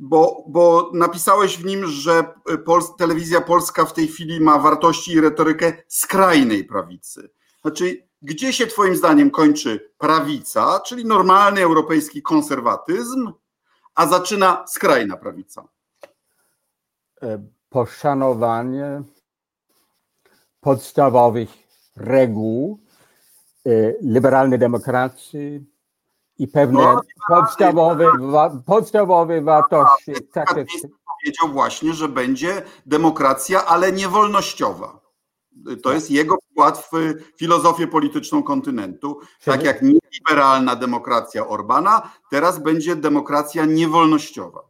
Bo, 0.00 0.44
bo 0.48 0.90
napisałeś 0.94 1.58
w 1.58 1.64
nim, 1.64 1.86
że 1.86 2.24
Pol 2.64 2.80
telewizja 2.98 3.40
polska 3.40 3.84
w 3.84 3.92
tej 3.92 4.08
chwili 4.08 4.40
ma 4.40 4.58
wartości 4.58 5.12
i 5.12 5.20
retorykę 5.20 5.72
skrajnej 5.88 6.64
prawicy. 6.64 7.30
Znaczy, 7.62 8.06
gdzie 8.22 8.52
się 8.52 8.66
Twoim 8.66 8.96
zdaniem 8.96 9.30
kończy 9.30 9.92
prawica, 9.98 10.80
czyli 10.80 11.04
normalny 11.04 11.62
europejski 11.62 12.22
konserwatyzm, 12.22 13.32
a 13.94 14.06
zaczyna 14.06 14.64
skrajna 14.68 15.16
prawica? 15.16 15.68
E, 17.22 17.59
poszanowanie 17.70 19.02
podstawowych 20.60 21.50
reguł 21.96 22.80
e, 23.66 23.70
liberalnej 24.02 24.58
demokracji 24.58 25.64
i 26.38 26.48
pewne 26.48 26.82
no, 26.82 27.00
podstawowe, 27.28 28.06
wa, 28.20 28.50
podstawowe 28.66 29.42
wartości. 29.42 30.12
Tak, 30.32 30.54
powiedział 30.54 31.48
właśnie, 31.52 31.92
że 31.92 32.08
będzie 32.08 32.62
demokracja, 32.86 33.66
ale 33.66 33.92
nie 33.92 34.08
wolnościowa. 34.08 35.00
To 35.64 35.76
tak. 35.82 35.94
jest 35.94 36.10
jego 36.10 36.36
wkład 36.50 36.78
w 36.78 37.14
filozofię 37.36 37.86
polityczną 37.86 38.42
kontynentu. 38.42 39.20
Tak 39.44 39.64
jak 39.64 39.82
nieliberalna 39.82 40.76
demokracja 40.76 41.46
Orbana, 41.46 42.10
teraz 42.30 42.58
będzie 42.58 42.96
demokracja 42.96 43.64
niewolnościowa. 43.64 44.69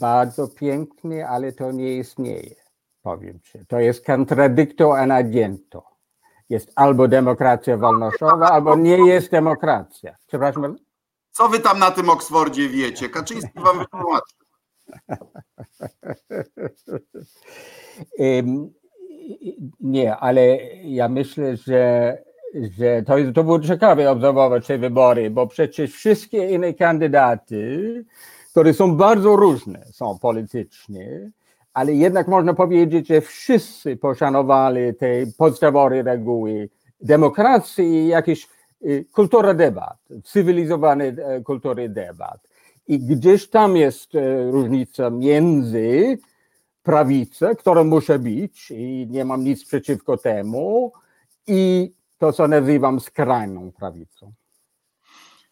Bardzo 0.00 0.48
pięknie, 0.48 1.28
ale 1.28 1.52
to 1.52 1.72
nie 1.72 1.96
istnieje, 1.96 2.54
powiem 3.02 3.40
ci. 3.40 3.58
To 3.68 3.80
jest 3.80 4.06
contradicto 4.06 4.98
an 4.98 5.10
adjento. 5.10 5.90
Jest 6.48 6.72
albo 6.76 7.08
demokracja 7.08 7.76
wolnościowa, 7.76 8.50
albo 8.50 8.76
nie 8.76 9.06
jest 9.06 9.30
demokracja. 9.30 10.16
Przepraszam. 10.26 10.76
Co 11.30 11.48
wy 11.48 11.60
tam 11.60 11.78
na 11.78 11.90
tym 11.90 12.10
Oksfordzie 12.10 12.68
wiecie? 12.68 13.08
Kaczyński 13.08 13.60
wam 13.60 13.78
wytłumaczy. 13.78 14.34
Nie, 19.80 20.16
ale 20.16 20.56
ja 20.84 21.08
myślę, 21.08 21.56
że, 21.56 22.18
że 22.78 23.02
to, 23.02 23.18
jest, 23.18 23.34
to 23.34 23.44
było 23.44 23.60
ciekawe 23.60 24.10
obserwować 24.10 24.66
te 24.66 24.78
wybory, 24.78 25.30
bo 25.30 25.46
przecież 25.46 25.92
wszystkie 25.92 26.50
inne 26.50 26.74
kandydaty, 26.74 28.04
które 28.50 28.74
są 28.74 28.96
bardzo 28.96 29.36
różne, 29.36 29.84
są 29.92 30.18
politycznie, 30.18 31.30
ale 31.74 31.94
jednak 31.94 32.28
można 32.28 32.54
powiedzieć, 32.54 33.08
że 33.08 33.20
wszyscy 33.20 33.96
poszanowali 33.96 34.94
te 34.94 35.06
podstawowe 35.38 36.02
reguły 36.02 36.68
demokracji 37.00 37.84
i 37.84 38.06
jakieś 38.06 38.48
y, 38.82 39.04
kultura 39.12 39.54
debat, 39.54 39.98
cywilizowane 40.24 41.12
kultury 41.44 41.88
debat. 41.88 42.48
I 42.88 42.98
gdzieś 42.98 43.50
tam 43.50 43.76
jest 43.76 44.14
e, 44.14 44.50
różnica 44.50 45.10
między 45.10 46.18
prawicę, 46.82 47.54
która 47.56 47.84
musi 47.84 48.18
być 48.18 48.70
i 48.70 49.06
nie 49.10 49.24
mam 49.24 49.44
nic 49.44 49.64
przeciwko 49.64 50.16
temu, 50.16 50.92
i 51.46 51.92
to, 52.18 52.32
co 52.32 52.48
nazywam 52.48 53.00
skrajną 53.00 53.72
prawicą. 53.72 54.32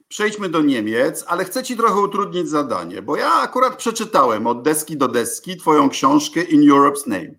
Przejdźmy 0.08 0.48
do 0.48 0.62
Niemiec, 0.62 1.24
ale 1.26 1.44
chcę 1.44 1.62
Ci 1.62 1.76
trochę 1.76 2.00
utrudnić 2.00 2.48
zadanie, 2.48 3.02
bo 3.02 3.16
ja 3.16 3.32
akurat 3.32 3.76
przeczytałem 3.76 4.46
od 4.46 4.62
deski 4.62 4.96
do 4.96 5.08
deski 5.08 5.56
Twoją 5.56 5.88
książkę 5.88 6.42
In 6.42 6.60
Europe's 6.60 7.06
Name, 7.06 7.34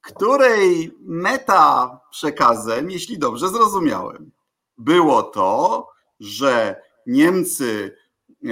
której 0.00 0.94
meta 1.00 2.00
przekazem, 2.10 2.90
jeśli 2.90 3.18
dobrze 3.18 3.48
zrozumiałem, 3.48 4.30
było 4.78 5.22
to, 5.22 5.88
że 6.20 6.82
Niemcy 7.06 7.96
e, 8.44 8.48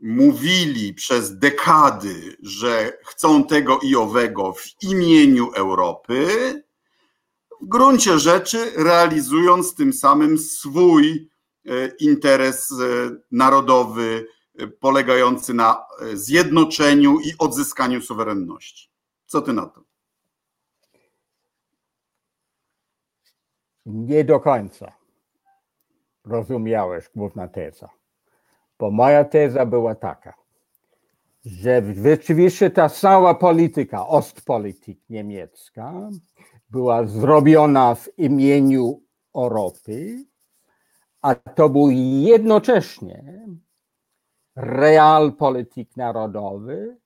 mówili 0.00 0.94
przez 0.94 1.38
dekady, 1.38 2.36
że 2.42 2.98
chcą 3.04 3.44
tego 3.44 3.78
i 3.82 3.96
owego 3.96 4.52
w 4.52 4.82
imieniu 4.82 5.50
Europy, 5.54 6.28
w 7.60 7.68
gruncie 7.68 8.18
rzeczy 8.18 8.72
realizując 8.76 9.74
tym 9.74 9.92
samym 9.92 10.38
swój 10.38 11.29
interes 12.00 12.72
e, 12.72 12.76
narodowy 13.30 14.26
e, 14.58 14.66
polegający 14.66 15.54
na 15.54 15.86
zjednoczeniu 16.14 17.20
i 17.20 17.32
odzyskaniu 17.38 18.00
suwerenności. 18.00 18.90
Co 19.26 19.42
ty 19.42 19.52
na 19.52 19.66
to? 19.66 19.84
Nie 23.86 24.24
do 24.24 24.40
końca 24.40 24.92
rozumiałeś 26.24 27.04
główna 27.14 27.48
teza. 27.48 27.88
Bo 28.78 28.90
moja 28.90 29.24
teza 29.24 29.66
była 29.66 29.94
taka, 29.94 30.34
że 31.44 31.82
rzeczywiście 32.04 32.70
ta 32.70 32.88
cała 32.88 33.34
polityka, 33.34 34.06
Ostpolitik 34.06 35.00
niemiecka, 35.08 36.10
była 36.70 37.06
zrobiona 37.06 37.94
w 37.94 38.18
imieniu 38.18 39.02
Europy, 39.34 40.24
a 41.22 41.34
to 41.34 41.68
był 41.68 41.90
jednocześnie 42.20 43.46
realpolitik 44.56 45.96
narodowy, 45.96 46.96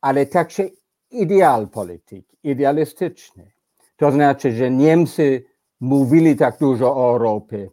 ale 0.00 0.26
także 0.26 0.68
idealpolitik, 1.10 2.26
idealistyczny. 2.42 3.52
To 3.96 4.12
znaczy, 4.12 4.52
że 4.52 4.70
Niemcy 4.70 5.44
mówili 5.80 6.36
tak 6.36 6.58
dużo 6.58 6.96
o 6.96 7.10
Europie, 7.10 7.70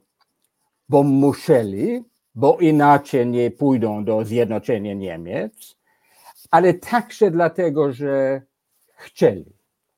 bo 0.90 1.04
musieli, 1.04 2.04
bo 2.36 2.58
inaczej 2.58 3.28
nie 3.28 3.52
pójdą 3.52 4.06
do 4.06 4.26
zjednoczenia 4.26 4.94
Niemiec, 4.94 5.76
ale 6.52 6.74
także 6.74 7.32
dlatego, 7.32 7.94
że 7.94 8.42
chcieli, 8.96 9.56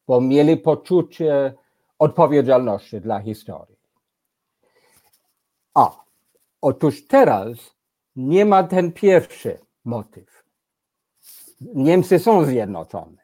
bo 0.08 0.22
mieli 0.22 0.58
poczucie 0.58 1.54
odpowiedzialności 2.00 3.02
dla 3.02 3.20
historii. 3.20 3.75
A 5.76 6.06
otóż 6.62 7.08
teraz 7.08 7.58
nie 8.16 8.46
ma 8.46 8.64
ten 8.64 8.92
pierwszy 8.92 9.60
motyw. 9.86 10.44
Niemcy 11.62 12.20
są 12.20 12.46
zjednoczone. 12.46 13.18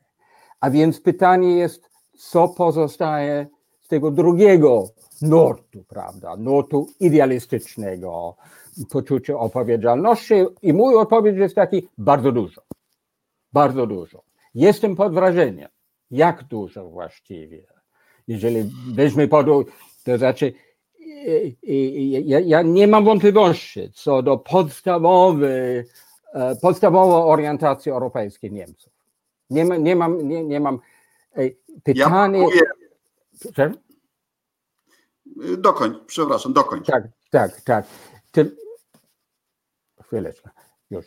A 0.59 0.69
więc 0.69 1.01
pytanie 1.01 1.57
jest, 1.57 1.89
co 2.17 2.47
pozostaje 2.47 3.47
z 3.81 3.87
tego 3.87 4.11
drugiego 4.11 4.83
nurtu, 5.21 5.83
prawda? 5.87 6.35
Nurtu 6.37 6.87
idealistycznego, 6.99 8.35
poczucie 8.89 9.37
odpowiedzialności 9.37 10.33
i 10.61 10.73
mój 10.73 10.95
odpowiedź 10.95 11.37
jest 11.37 11.55
taki 11.55 11.87
bardzo 11.97 12.31
dużo. 12.31 12.61
Bardzo 13.53 13.87
dużo. 13.87 14.23
Jestem 14.53 14.95
pod 14.95 15.13
wrażeniem, 15.13 15.69
jak 16.11 16.43
dużo 16.43 16.89
właściwie. 16.89 17.63
Jeżeli 18.27 18.71
weźmy 18.93 19.27
pod 19.27 19.45
to 20.03 20.17
znaczy 20.17 20.53
ja, 22.25 22.39
ja 22.39 22.61
nie 22.61 22.87
mam 22.87 23.05
wątpliwości 23.05 23.91
co 23.93 24.21
do 24.21 24.37
podstawowej, 24.37 25.83
podstawowej 26.61 27.31
orientacji 27.31 27.91
europejskiej 27.91 28.51
Niemców. 28.51 28.93
Nie, 29.49 29.65
ma, 29.65 29.77
nie 29.77 29.95
mam, 29.95 30.27
nie, 30.27 30.43
nie 30.43 30.59
mam 30.59 30.79
pytanie. 31.83 32.39
Ja 32.39 33.71
Dokończ, 35.57 35.97
przepraszam, 36.05 36.53
dokończ. 36.53 36.87
Tak, 36.87 37.03
tak, 37.31 37.61
tak. 37.61 37.85
Ty, 38.31 38.55
chwileczkę, 40.03 40.49
już. 40.91 41.05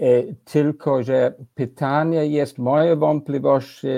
E, 0.00 0.34
tylko, 0.44 1.02
że 1.02 1.34
pytanie 1.54 2.26
jest, 2.26 2.58
moje 2.58 2.96
wątpliwości 2.96 3.88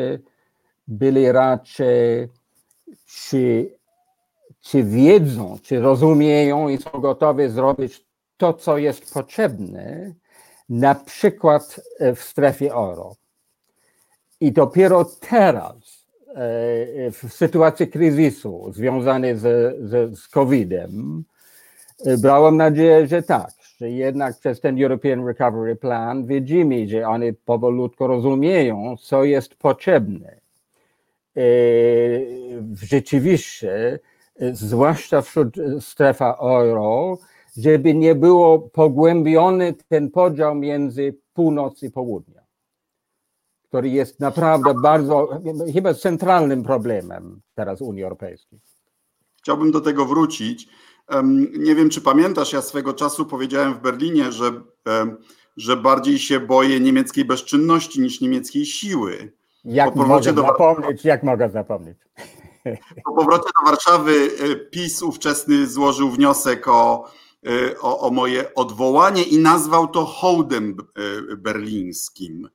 były 0.88 1.32
raczej, 1.32 2.28
czy, 3.06 3.78
czy 4.60 4.82
wiedzą, 4.82 5.58
czy 5.62 5.80
rozumieją 5.80 6.68
i 6.68 6.78
są 6.78 6.90
gotowi 6.90 7.48
zrobić 7.48 8.04
to, 8.36 8.52
co 8.52 8.78
jest 8.78 9.14
potrzebne, 9.14 10.14
na 10.68 10.94
przykład 10.94 11.80
w 12.16 12.20
strefie 12.22 12.72
euro. 12.72 13.14
I 14.40 14.52
dopiero 14.52 15.04
teraz, 15.04 16.06
e, 16.28 17.10
w 17.10 17.32
sytuacji 17.32 17.88
kryzysu 17.88 18.72
związanej 18.72 19.36
z, 19.36 19.40
z, 19.90 20.18
z 20.18 20.28
COVID-em, 20.28 21.24
brałem 22.18 22.56
nadzieję, 22.56 23.06
że 23.06 23.22
tak, 23.22 23.50
że 23.76 23.90
jednak 23.90 24.38
przez 24.38 24.60
ten 24.60 24.82
European 24.82 25.26
Recovery 25.26 25.76
Plan 25.76 26.26
widzimy, 26.26 26.88
że 26.88 27.08
oni 27.08 27.32
powolutku 27.32 28.06
rozumieją, 28.06 28.96
co 29.02 29.24
jest 29.24 29.54
potrzebne. 29.54 30.40
E, 31.36 31.42
rzeczywiście, 32.82 33.98
zwłaszcza 34.52 35.22
wśród 35.22 35.56
strefa 35.80 36.36
euro, 36.40 37.18
żeby 37.56 37.94
nie 37.94 38.14
było 38.14 38.58
pogłębiony 38.58 39.74
ten 39.88 40.10
podział 40.10 40.54
między 40.54 41.18
północ 41.34 41.82
i 41.82 41.90
południa, 41.90 42.42
który 43.62 43.88
jest 43.88 44.20
naprawdę 44.20 44.74
bardzo, 44.82 45.28
chyba 45.72 45.94
centralnym 45.94 46.62
problemem 46.62 47.40
teraz 47.54 47.82
Unii 47.82 48.02
Europejskiej. 48.02 48.60
Chciałbym 49.38 49.70
do 49.70 49.80
tego 49.80 50.06
wrócić. 50.06 50.68
Nie 51.58 51.74
wiem, 51.74 51.90
czy 51.90 52.00
pamiętasz, 52.00 52.52
ja 52.52 52.62
swego 52.62 52.92
czasu 52.92 53.26
powiedziałem 53.26 53.74
w 53.74 53.80
Berlinie, 53.80 54.32
że, 54.32 54.50
że 55.56 55.76
bardziej 55.76 56.18
się 56.18 56.40
boję 56.40 56.80
niemieckiej 56.80 57.24
bezczynności 57.24 58.00
niż 58.00 58.20
niemieckiej 58.20 58.66
siły. 58.66 59.32
Jak 59.64 59.96
mogę 59.96 60.32
do... 60.32 60.42
zapomnieć, 60.42 61.04
jak 61.04 61.22
mogę 61.22 61.50
zapomnieć? 61.50 61.98
Po 63.04 63.12
powrocie 63.12 63.44
do 63.44 63.70
Warszawy 63.70 64.30
e, 64.38 64.56
PiS 64.56 65.02
ówczesny 65.02 65.66
złożył 65.66 66.10
wniosek 66.10 66.68
o, 66.68 67.10
e, 67.46 67.80
o, 67.80 68.00
o 68.00 68.10
moje 68.10 68.54
odwołanie 68.54 69.22
i 69.22 69.38
nazwał 69.38 69.88
to 69.88 70.04
hołdem 70.04 70.76
e, 70.78 71.36
berlińskim. 71.36 72.48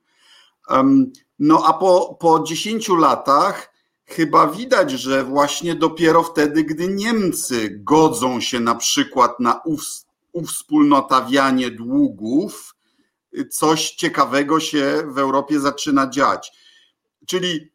No 1.39 1.63
a 1.65 1.73
po, 1.73 2.17
po 2.19 2.39
10 2.39 2.89
latach 2.89 3.73
chyba 4.05 4.47
widać, 4.47 4.91
że 4.91 5.23
właśnie 5.23 5.75
dopiero 5.75 6.23
wtedy, 6.23 6.63
gdy 6.63 6.87
Niemcy 6.87 7.79
godzą 7.83 8.41
się 8.41 8.59
na 8.59 8.75
przykład 8.75 9.39
na 9.39 9.61
uwspólnotawianie 10.33 11.71
długów, 11.71 12.75
coś 13.49 13.91
ciekawego 13.91 14.59
się 14.59 15.03
w 15.07 15.17
Europie 15.17 15.59
zaczyna 15.59 16.09
dziać. 16.09 16.51
Czyli 17.27 17.71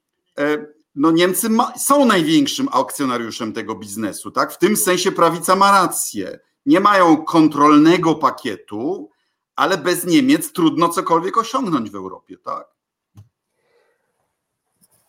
no 0.95 1.11
Niemcy 1.11 1.49
ma, 1.49 1.79
są 1.79 2.05
największym 2.05 2.69
akcjonariuszem 2.73 3.53
tego 3.53 3.75
biznesu, 3.75 4.31
tak? 4.31 4.53
W 4.53 4.59
tym 4.59 4.77
sensie 4.77 5.13
prawica 5.13 5.57
ma 5.57 5.73
rację. 5.73 6.39
Nie 6.67 6.81
mają 6.81 7.25
kontrolnego 7.25 8.15
pakietu, 8.15 9.11
ale 9.57 9.79
bez 9.79 10.07
Niemiec 10.07 10.53
trudno 10.53 10.89
cokolwiek 10.89 11.39
osiągnąć 11.39 11.91
w 11.91 11.95
Europie, 11.95 12.37
tak? 12.39 12.69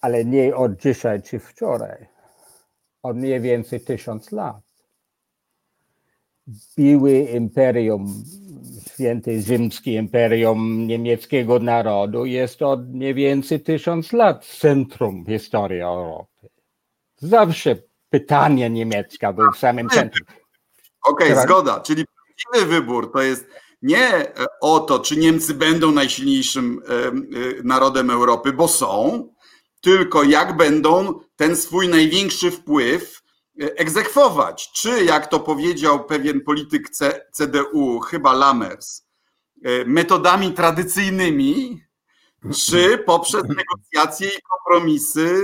Ale 0.02 0.26
nie 0.26 0.56
od 0.56 0.76
dzisiaj 0.82 1.22
czy 1.22 1.40
wczoraj. 1.40 2.08
Od 3.04 3.18
mniej 3.18 3.42
więcej 3.42 3.82
tysiąc 3.82 4.32
lat. 4.32 4.62
Biły 6.78 7.20
imperium, 7.20 8.24
święte 9.02 9.42
rzymskie 9.42 9.94
imperium 9.94 10.88
niemieckiego 10.88 11.60
narodu 11.60 12.26
jest 12.26 12.62
od 12.62 12.90
mniej 12.90 13.14
więcej 13.14 13.60
tysiąc 13.60 14.14
lat 14.14 14.46
centrum 14.46 15.26
historii 15.26 15.82
Europy. 15.82 16.50
Zawsze 17.18 17.76
pytanie 18.10 18.70
niemiecka 18.70 19.34
był 19.34 19.52
w 19.52 19.58
samym 19.58 19.90
centrum. 19.90 20.28
Okej, 21.04 21.32
okay, 21.32 21.44
zgoda. 21.44 21.80
Czyli 21.80 22.06
prawdziwy 22.06 22.74
wybór 22.74 23.12
to 23.12 23.22
jest 23.22 23.46
nie 23.82 24.08
e, 24.08 24.46
o 24.62 24.80
to, 24.80 25.00
czy 25.00 25.18
Niemcy 25.18 25.54
będą 25.54 25.92
najsilniejszym 25.92 26.82
e, 26.90 26.94
e, 26.94 27.12
narodem 27.64 28.10
Europy, 28.10 28.54
bo 28.54 28.68
są, 28.68 29.28
tylko 29.82 30.24
jak 30.24 30.58
będą 30.58 31.20
ten 31.36 31.56
swój 31.56 31.90
największy 31.90 32.52
wpływ 32.52 33.21
egzekwować. 33.60 34.72
Czy, 34.72 35.06
jak 35.06 35.28
to 35.28 35.40
powiedział 35.40 36.04
pewien 36.04 36.42
polityk 36.42 36.90
CDU, 37.32 38.00
chyba 38.00 38.34
Lammers, 38.34 39.06
metodami 39.86 40.54
tradycyjnymi, 40.54 41.82
czy 42.56 42.98
poprzez 42.98 43.44
negocjacje 43.44 44.28
i 44.28 44.42
kompromisy 44.42 45.44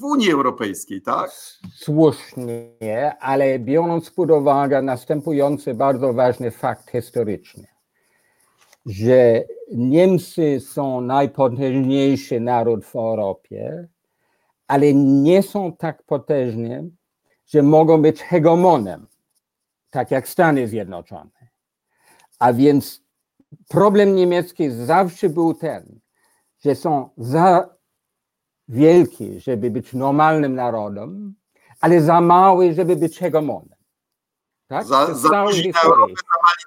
w 0.00 0.04
Unii 0.04 0.30
Europejskiej, 0.30 1.02
tak? 1.02 1.30
Słusznie, 1.76 3.16
ale 3.20 3.58
biorąc 3.58 4.10
pod 4.10 4.30
uwagę 4.30 4.82
następujący 4.82 5.74
bardzo 5.74 6.12
ważny 6.12 6.50
fakt 6.50 6.90
historyczny 6.90 7.66
że 8.88 9.44
Niemcy 9.72 10.60
są 10.60 11.00
najpotężniejszy 11.00 12.40
naród 12.40 12.84
w 12.84 12.96
Europie, 12.96 13.88
ale 14.66 14.94
nie 14.94 15.42
są 15.42 15.76
tak 15.76 16.02
potężni, 16.02 16.96
że 17.48 17.62
mogą 17.62 18.02
być 18.02 18.22
hegemonem, 18.22 19.06
tak 19.90 20.10
jak 20.10 20.28
Stany 20.28 20.68
Zjednoczone. 20.68 21.30
A 22.38 22.52
więc 22.52 23.02
problem 23.68 24.14
niemiecki 24.14 24.70
zawsze 24.70 25.28
był 25.28 25.54
ten, 25.54 26.00
że 26.64 26.74
są 26.74 27.10
za 27.16 27.68
wielki, 28.68 29.40
żeby 29.40 29.70
być 29.70 29.92
normalnym 29.92 30.54
narodem, 30.54 31.34
ale 31.80 32.00
za 32.00 32.20
mały, 32.20 32.74
żeby 32.74 32.96
być 32.96 33.18
hegemonem. 33.18 33.78
Tak? 34.66 34.86
Za, 34.86 35.14
za 35.14 35.28
na 35.28 35.42
Europę, 35.84 36.12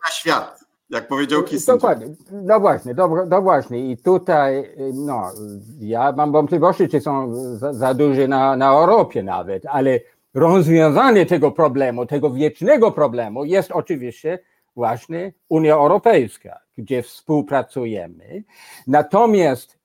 na 0.05 0.11
świat 0.11 0.61
jak 0.91 1.07
powiedział 1.07 1.43
Kissinger. 1.43 1.75
Dokładnie, 1.75 2.07
no 2.31 2.59
właśnie, 2.59 2.93
no, 2.93 3.25
no 3.29 3.41
właśnie 3.41 3.91
i 3.91 3.97
tutaj 3.97 4.75
no, 4.93 5.31
ja 5.79 6.11
mam 6.11 6.31
wątpliwości, 6.31 6.89
czy 6.89 7.01
są 7.01 7.35
za, 7.55 7.73
za 7.73 7.93
duże 7.93 8.27
na, 8.27 8.55
na 8.55 8.71
Europie 8.71 9.23
nawet, 9.23 9.65
ale 9.65 9.99
rozwiązanie 10.33 11.25
tego 11.25 11.51
problemu, 11.51 12.05
tego 12.05 12.29
wiecznego 12.29 12.91
problemu 12.91 13.45
jest 13.45 13.71
oczywiście 13.71 14.39
właśnie 14.75 15.33
Unia 15.49 15.73
Europejska, 15.73 16.59
gdzie 16.77 17.03
współpracujemy. 17.03 18.43
Natomiast 18.87 19.79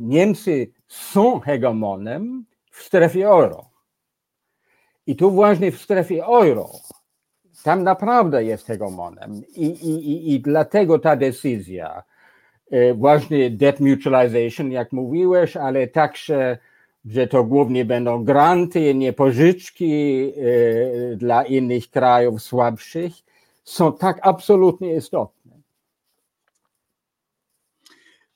Niemcy 0.00 0.72
są 0.86 1.40
hegemonem 1.40 2.44
w 2.70 2.82
strefie 2.82 3.28
euro. 3.28 3.70
I 5.06 5.16
tu 5.16 5.30
właśnie 5.30 5.72
w 5.72 5.80
strefie 5.80 6.24
euro 6.24 6.70
tam 7.62 7.82
naprawdę 7.82 8.44
jest 8.44 8.66
hegemonem 8.66 9.42
i, 9.56 9.66
i, 9.66 10.34
i 10.34 10.40
dlatego 10.40 10.98
ta 10.98 11.16
decyzja, 11.16 12.02
e, 12.70 12.94
właśnie 12.94 13.50
debt 13.50 13.80
mutualization, 13.80 14.72
jak 14.72 14.92
mówiłeś, 14.92 15.56
ale 15.56 15.86
także, 15.86 16.58
że 17.10 17.26
to 17.26 17.44
głównie 17.44 17.84
będą 17.84 18.24
granty, 18.24 18.94
nie 18.94 19.12
pożyczki 19.12 20.22
e, 21.12 21.16
dla 21.16 21.44
innych 21.44 21.90
krajów 21.90 22.42
słabszych, 22.42 23.12
są 23.64 23.92
tak 23.92 24.18
absolutnie 24.22 24.96
istotne. 24.96 25.60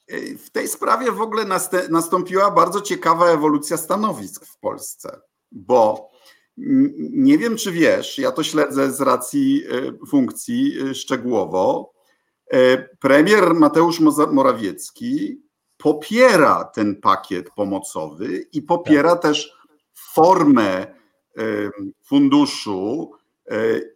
E, 0.08 0.36
w 0.36 0.50
tej 0.50 0.68
sprawie 0.68 1.12
w 1.12 1.20
ogóle 1.20 1.44
nastąpiła 1.90 2.50
bardzo 2.50 2.80
ciekawa 2.80 3.26
ewolucja 3.26 3.76
stanowisk 3.76 4.46
w 4.46 4.58
Polsce, 4.58 5.20
bo 5.52 6.10
nie 7.12 7.38
wiem, 7.38 7.56
czy 7.56 7.72
wiesz, 7.72 8.18
ja 8.18 8.32
to 8.32 8.42
śledzę 8.42 8.92
z 8.92 9.00
racji 9.00 9.62
e, 10.02 10.06
funkcji 10.06 10.94
szczegółowo. 10.94 11.92
Premier 13.00 13.54
Mateusz 13.54 14.00
Morawiecki 14.32 15.42
popiera 15.82 16.64
ten 16.64 17.00
pakiet 17.00 17.50
pomocowy 17.50 18.46
i 18.52 18.62
popiera 18.62 19.12
tak. 19.12 19.22
też 19.22 19.52
formę 19.94 20.86
funduszu 22.04 23.10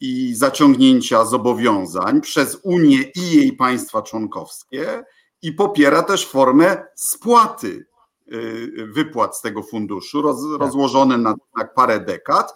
i 0.01 0.35
zaciągnięcia 0.35 1.25
zobowiązań 1.25 2.20
przez 2.20 2.59
Unię 2.62 2.99
i 3.14 3.37
jej 3.37 3.53
państwa 3.53 4.03
członkowskie 4.03 5.05
i 5.42 5.53
popiera 5.53 6.03
też 6.03 6.27
formę 6.27 6.85
spłaty 6.94 7.87
Y, 8.33 8.87
wypłat 8.92 9.37
z 9.37 9.40
tego 9.40 9.62
funduszu, 9.62 10.22
tak. 10.22 10.61
rozłożone 10.61 11.18
na, 11.18 11.35
na 11.57 11.64
parę 11.64 12.01
dekad, 12.01 12.55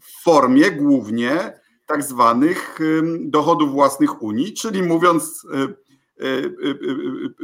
w 0.00 0.22
formie 0.22 0.70
głównie 0.70 1.60
tak 1.86 2.02
zwanych 2.02 2.78
dochodów 3.20 3.72
własnych 3.72 4.22
Unii, 4.22 4.52
czyli 4.52 4.82
mówiąc 4.82 5.44
y, 5.44 5.91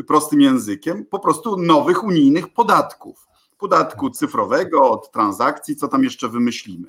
prostym 0.06 0.40
językiem, 0.40 1.04
po 1.04 1.18
prostu 1.18 1.56
nowych 1.56 2.04
unijnych 2.04 2.48
podatków. 2.48 3.28
Podatku 3.58 4.10
tak. 4.10 4.16
cyfrowego, 4.18 4.90
od 4.90 5.10
transakcji, 5.10 5.76
co 5.76 5.88
tam 5.88 6.04
jeszcze 6.04 6.28
wymyślimy. 6.28 6.88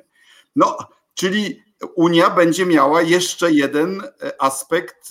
No, 0.55 0.77
czyli 1.13 1.63
Unia 1.95 2.29
będzie 2.29 2.65
miała 2.65 3.01
jeszcze 3.01 3.51
jeden 3.51 4.01
e, 4.01 4.41
aspekt 4.41 5.09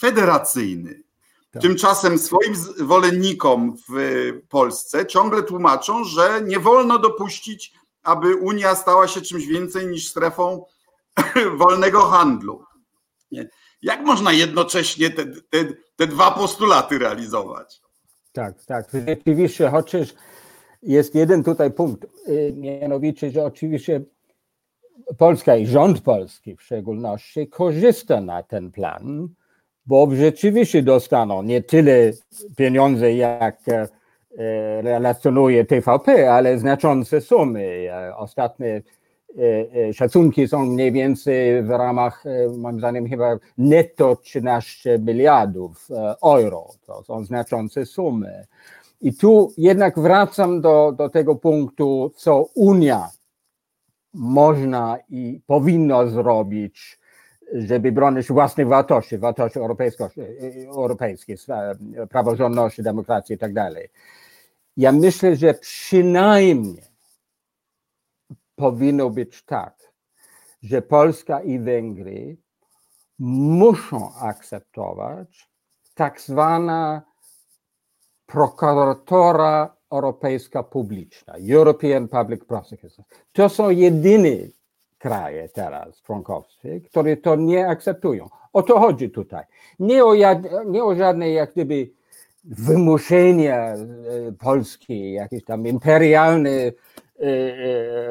federacyjny. 0.00 1.02
Tak. 1.50 1.62
Tymczasem 1.62 2.18
swoim 2.18 2.56
zwolennikom 2.56 3.76
w 3.88 3.94
Polsce 4.48 5.06
ciągle 5.06 5.42
tłumaczą, 5.42 6.04
że 6.04 6.42
nie 6.44 6.58
wolno 6.58 6.98
dopuścić, 6.98 7.72
aby 8.02 8.36
Unia 8.36 8.74
stała 8.74 9.08
się 9.08 9.20
czymś 9.20 9.46
więcej 9.46 9.86
niż 9.86 10.08
strefą 10.08 10.64
wolnego 11.56 12.00
handlu. 12.00 12.64
Jak 13.82 14.00
można 14.00 14.32
jednocześnie 14.32 15.10
te, 15.10 15.26
te, 15.26 15.64
te 16.00 16.06
dwa 16.06 16.30
postulaty 16.30 16.98
realizować? 16.98 17.80
Tak, 18.32 18.64
tak. 18.64 18.88
Rzeczywiście, 19.08 19.68
chociaż 19.68 20.14
jest 20.82 21.14
jeden 21.14 21.44
tutaj 21.44 21.70
punkt, 21.70 22.06
y, 22.28 22.52
mianowicie, 22.56 23.30
że 23.30 23.44
oczywiście 23.44 24.00
Polska 25.18 25.56
i 25.56 25.66
rząd 25.66 26.00
polski 26.00 26.56
w 26.56 26.62
szczególności 26.62 27.48
korzysta 27.48 28.20
na 28.20 28.42
ten 28.42 28.70
plan 28.70 29.28
bo 29.86 30.08
rzeczywiście 30.14 30.82
dostaną 30.82 31.42
nie 31.42 31.62
tyle 31.62 32.12
pieniądze, 32.56 33.14
jak 33.14 33.58
e, 33.68 33.88
relacjonuje 34.82 35.64
TVP, 35.64 36.32
ale 36.32 36.58
znaczące 36.58 37.20
sumy. 37.20 37.90
E, 37.92 38.16
ostatnie 38.16 38.82
szacunki 39.94 40.48
są 40.48 40.66
mniej 40.66 40.92
więcej 40.92 41.62
w 41.62 41.70
ramach, 41.70 42.24
moim 42.56 42.78
zdaniem, 42.78 43.08
chyba 43.08 43.36
netto 43.58 44.16
13 44.16 44.98
miliardów 44.98 45.88
euro. 46.24 46.66
To 46.86 47.02
są 47.02 47.24
znaczące 47.24 47.86
sumy. 47.86 48.46
I 49.00 49.14
tu 49.14 49.52
jednak 49.58 49.98
wracam 49.98 50.60
do, 50.60 50.92
do 50.92 51.08
tego 51.08 51.36
punktu, 51.36 52.12
co 52.16 52.46
Unia 52.54 53.08
można 54.14 54.98
i 55.08 55.40
powinno 55.46 56.08
zrobić 56.08 57.00
żeby 57.54 57.92
bronić 57.92 58.28
własnych 58.28 58.68
wartości, 58.68 59.18
wartości 59.18 59.58
europejskich, 60.66 61.40
praworządności, 62.10 62.82
demokracji 62.82 63.34
i 63.34 63.38
tak. 63.38 63.52
Ja 64.76 64.92
myślę, 64.92 65.36
że 65.36 65.54
przynajmniej 65.54 66.89
powinno 68.60 69.10
być 69.10 69.44
tak, 69.44 69.92
że 70.62 70.82
Polska 70.82 71.40
i 71.40 71.58
Węgry 71.58 72.36
muszą 73.18 74.14
akceptować 74.14 75.50
tak 75.94 76.20
zwana 76.20 77.02
prokuratora 78.26 79.76
europejska 79.92 80.62
publiczna, 80.62 81.34
European 81.50 82.08
Public 82.08 82.44
Prosecutor. 82.44 83.04
To 83.32 83.48
są 83.48 83.70
jedyne 83.70 84.36
kraje 84.98 85.48
teraz 85.48 86.02
członkowskie, 86.02 86.80
które 86.80 87.16
to 87.16 87.36
nie 87.36 87.68
akceptują. 87.68 88.28
O 88.52 88.62
to 88.62 88.80
chodzi 88.80 89.10
tutaj. 89.10 89.44
Nie 89.78 90.04
o, 90.04 90.14
nie 90.66 90.84
o 90.84 90.94
żadne 90.94 91.30
jak 91.30 91.52
gdyby 91.52 91.90
wymuszenia 92.44 93.58
e, 93.58 93.76
Polski, 94.38 95.12
jakieś 95.12 95.44
tam 95.44 95.66
imperialne 95.66 96.72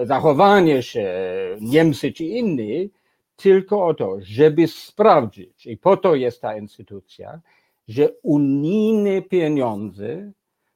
zachowanie 0.04 0.84
się 0.84 1.14
Niemcy 1.62 2.12
czy 2.12 2.24
inni, 2.24 2.92
tylko 3.36 3.86
o 3.86 3.94
to, 3.94 4.18
żeby 4.20 4.68
sprawdzić, 4.68 5.66
i 5.66 5.78
po 5.78 5.98
to 5.98 6.16
jest 6.16 6.42
ta 6.42 6.58
instytucja, 6.58 7.42
że 7.88 8.10
unijne 8.24 9.22
pieniądze 9.22 10.32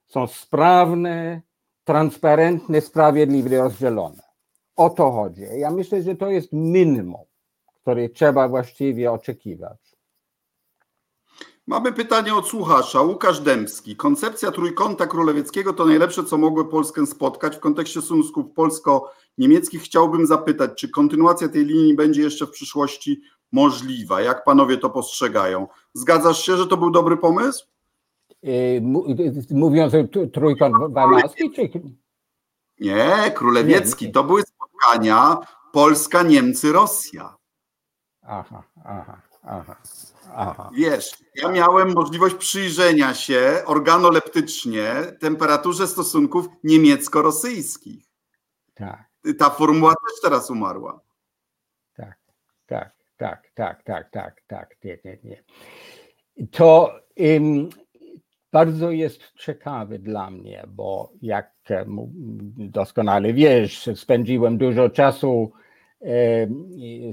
są 0.08 0.28
sprawne, 0.28 1.42
transparentne, 1.84 2.82
sprawiedliwie 2.82 3.58
rozdzielone. 3.58 4.24
O 4.76 4.90
to 4.90 5.12
chodzi. 5.12 5.42
Ja 5.58 5.72
myślę, 5.72 6.02
że 6.02 6.16
to 6.16 6.30
jest 6.30 6.50
minimum, 6.52 7.26
które 7.82 8.10
trzeba 8.10 8.48
właściwie 8.48 9.12
oczekiwać. 9.12 9.93
Mamy 11.68 11.94
pytanie 11.94 12.36
od 12.36 12.48
słuchacza. 12.48 13.02
Łukasz 13.02 13.40
Dębski. 13.40 13.96
Koncepcja 13.96 14.52
trójkąta 14.52 15.08
królewieckiego 15.08 15.74
to 15.74 15.86
najlepsze, 15.86 16.24
co 16.24 16.38
mogło 16.38 16.66
Polskę 16.66 17.06
spotkać. 17.06 17.56
W 17.56 17.60
kontekście 17.60 18.02
stosunków 18.02 18.46
polsko-niemieckich 18.56 19.82
chciałbym 19.82 20.26
zapytać, 20.26 20.72
czy 20.76 20.90
kontynuacja 20.90 21.50
tej 21.50 21.66
linii 21.66 21.96
będzie 21.96 22.22
jeszcze 22.22 22.46
w 22.46 22.52
przyszłości 22.52 23.22
możliwa? 23.52 24.22
Jak 24.22 24.44
panowie 24.44 24.78
to 24.78 24.90
postrzegają? 24.90 25.68
Zgadzasz 25.94 26.46
się, 26.46 26.58
że 26.58 26.68
to 26.68 26.78
był 26.78 26.92
dobry 26.92 27.18
pomysł? 27.18 27.66
Y, 28.44 28.82
mówiąc 29.52 29.94
o 29.94 30.28
trójkąt 30.34 30.94
weimarski, 30.94 31.52
czy... 31.52 31.70
Nie, 32.80 33.32
królewiecki. 33.36 34.12
To 34.12 34.24
były 34.24 34.42
spotkania 34.42 35.38
Polska, 35.72 36.24
Niemcy, 36.24 36.72
Rosja. 36.72 37.36
Aha, 38.22 38.64
aha, 38.86 39.22
aha. 39.44 39.76
Aha. 40.36 40.70
Wiesz, 40.76 41.18
ja 41.36 41.52
miałem 41.52 41.94
możliwość 41.94 42.36
przyjrzenia 42.36 43.14
się 43.14 43.62
organoleptycznie 43.66 44.94
temperaturze 45.20 45.88
stosunków 45.88 46.46
niemiecko-rosyjskich. 46.64 48.06
Tak. 48.74 49.04
Ta 49.40 49.50
formuła 49.50 49.94
też 49.94 50.22
teraz 50.22 50.50
umarła. 50.50 51.00
Tak, 51.96 52.18
tak, 52.66 52.92
tak, 53.18 53.52
tak, 53.54 53.84
tak, 53.84 54.10
tak, 54.12 54.42
tak, 54.48 54.76
nie, 54.84 55.00
nie, 55.06 55.18
nie. 55.24 55.44
To 56.52 56.94
um, 57.18 57.70
bardzo 58.52 58.92
jest 58.92 59.22
ciekawe 59.40 60.00
dla 60.00 60.30
mnie, 60.32 60.64
bo 60.68 61.12
jak 61.22 61.54
doskonale 62.58 63.34
wiesz, 63.34 63.90
spędziłem 63.96 64.58
dużo 64.58 64.90
czasu 64.90 65.52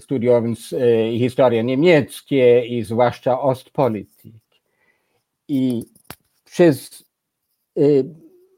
studiując 0.00 0.72
e, 0.72 1.18
historię 1.18 1.64
niemieckie 1.64 2.66
i 2.66 2.84
zwłaszcza 2.84 3.40
Ostpolitik. 3.40 4.44
I 5.48 5.84
przez 6.44 7.04
e, 7.76 7.80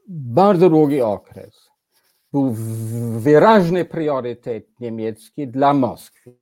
bardzo 0.07 0.69
długi 0.69 1.01
okres 1.01 1.69
był 2.31 2.51
wyraźny 3.19 3.85
priorytet 3.85 4.79
niemiecki 4.79 5.47
dla 5.47 5.73
Moskwy. 5.73 6.35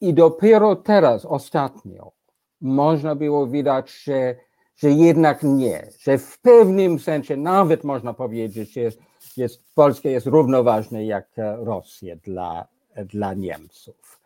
I 0.00 0.14
dopiero 0.14 0.76
teraz, 0.76 1.24
ostatnio, 1.24 2.12
można 2.60 3.14
było 3.14 3.46
widać, 3.46 3.90
że, 3.90 4.36
że 4.76 4.90
jednak 4.90 5.42
nie, 5.42 5.90
że 5.98 6.18
w 6.18 6.38
pewnym 6.38 6.98
sensie 6.98 7.36
nawet 7.36 7.84
można 7.84 8.14
powiedzieć, 8.14 8.72
że 8.72 8.80
jest, 8.80 8.98
jest, 9.36 9.74
Polska 9.74 10.08
jest 10.08 10.26
równoważna 10.26 11.00
jak 11.00 11.28
Rosja 11.58 12.16
dla 12.16 12.75
dla 13.04 13.34
Niemców. 13.34 14.20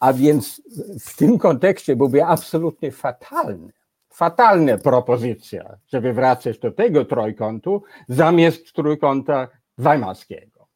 A 0.00 0.12
więc 0.12 0.62
w 1.00 1.16
tym 1.16 1.38
kontekście 1.38 1.96
byłby 1.96 2.24
absolutnie 2.24 2.92
fatalny, 2.92 3.72
fatalna 4.10 4.78
propozycja, 4.78 5.76
żeby 5.88 6.12
wracać 6.12 6.58
do 6.58 6.70
tego 6.70 7.04
trójkątu 7.04 7.82
zamiast 8.08 8.72
trójkąta 8.72 9.48
weimarskiego. 9.78 10.68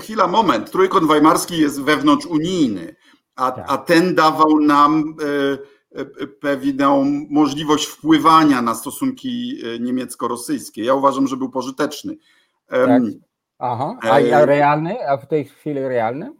Chwila, 0.00 0.26
moment. 0.26 0.70
Trójkąt 0.70 1.08
weimarski 1.08 1.60
jest 1.60 1.82
wewnątrz 1.82 2.26
unijny, 2.26 2.96
a, 3.36 3.50
tak. 3.50 3.64
a 3.68 3.78
ten 3.78 4.14
dawał 4.14 4.60
nam 4.60 5.14
e, 5.94 6.00
e, 6.00 6.26
pewną 6.26 7.04
możliwość 7.30 7.86
wpływania 7.86 8.62
na 8.62 8.74
stosunki 8.74 9.60
e, 9.64 9.78
niemiecko-rosyjskie. 9.78 10.84
Ja 10.84 10.94
uważam, 10.94 11.26
że 11.26 11.36
był 11.36 11.50
pożyteczny. 11.50 12.16
Tak. 12.68 13.02
Aha, 13.58 13.98
a, 14.02 14.14
a 14.14 14.46
realny? 14.46 15.08
A 15.08 15.16
w 15.16 15.26
tej 15.26 15.44
chwili 15.44 15.80
realny? 15.80 16.32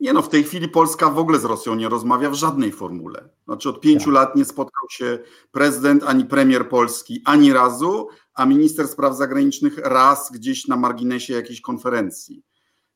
Nie 0.00 0.12
no, 0.12 0.22
w 0.22 0.28
tej 0.28 0.44
chwili 0.44 0.68
Polska 0.68 1.10
w 1.10 1.18
ogóle 1.18 1.38
z 1.38 1.44
Rosją 1.44 1.74
nie 1.74 1.88
rozmawia 1.88 2.30
w 2.30 2.34
żadnej 2.34 2.72
formule. 2.72 3.28
Znaczy 3.44 3.68
od 3.68 3.80
pięciu 3.80 4.04
tak. 4.04 4.14
lat 4.14 4.36
nie 4.36 4.44
spotkał 4.44 4.88
się 4.90 5.18
prezydent 5.52 6.04
ani 6.04 6.24
premier 6.24 6.68
Polski 6.68 7.22
ani 7.24 7.52
razu, 7.52 8.08
a 8.34 8.46
minister 8.46 8.88
spraw 8.88 9.16
zagranicznych 9.16 9.78
raz 9.78 10.32
gdzieś 10.32 10.66
na 10.66 10.76
marginesie 10.76 11.34
jakiejś 11.34 11.60
konferencji. 11.60 12.42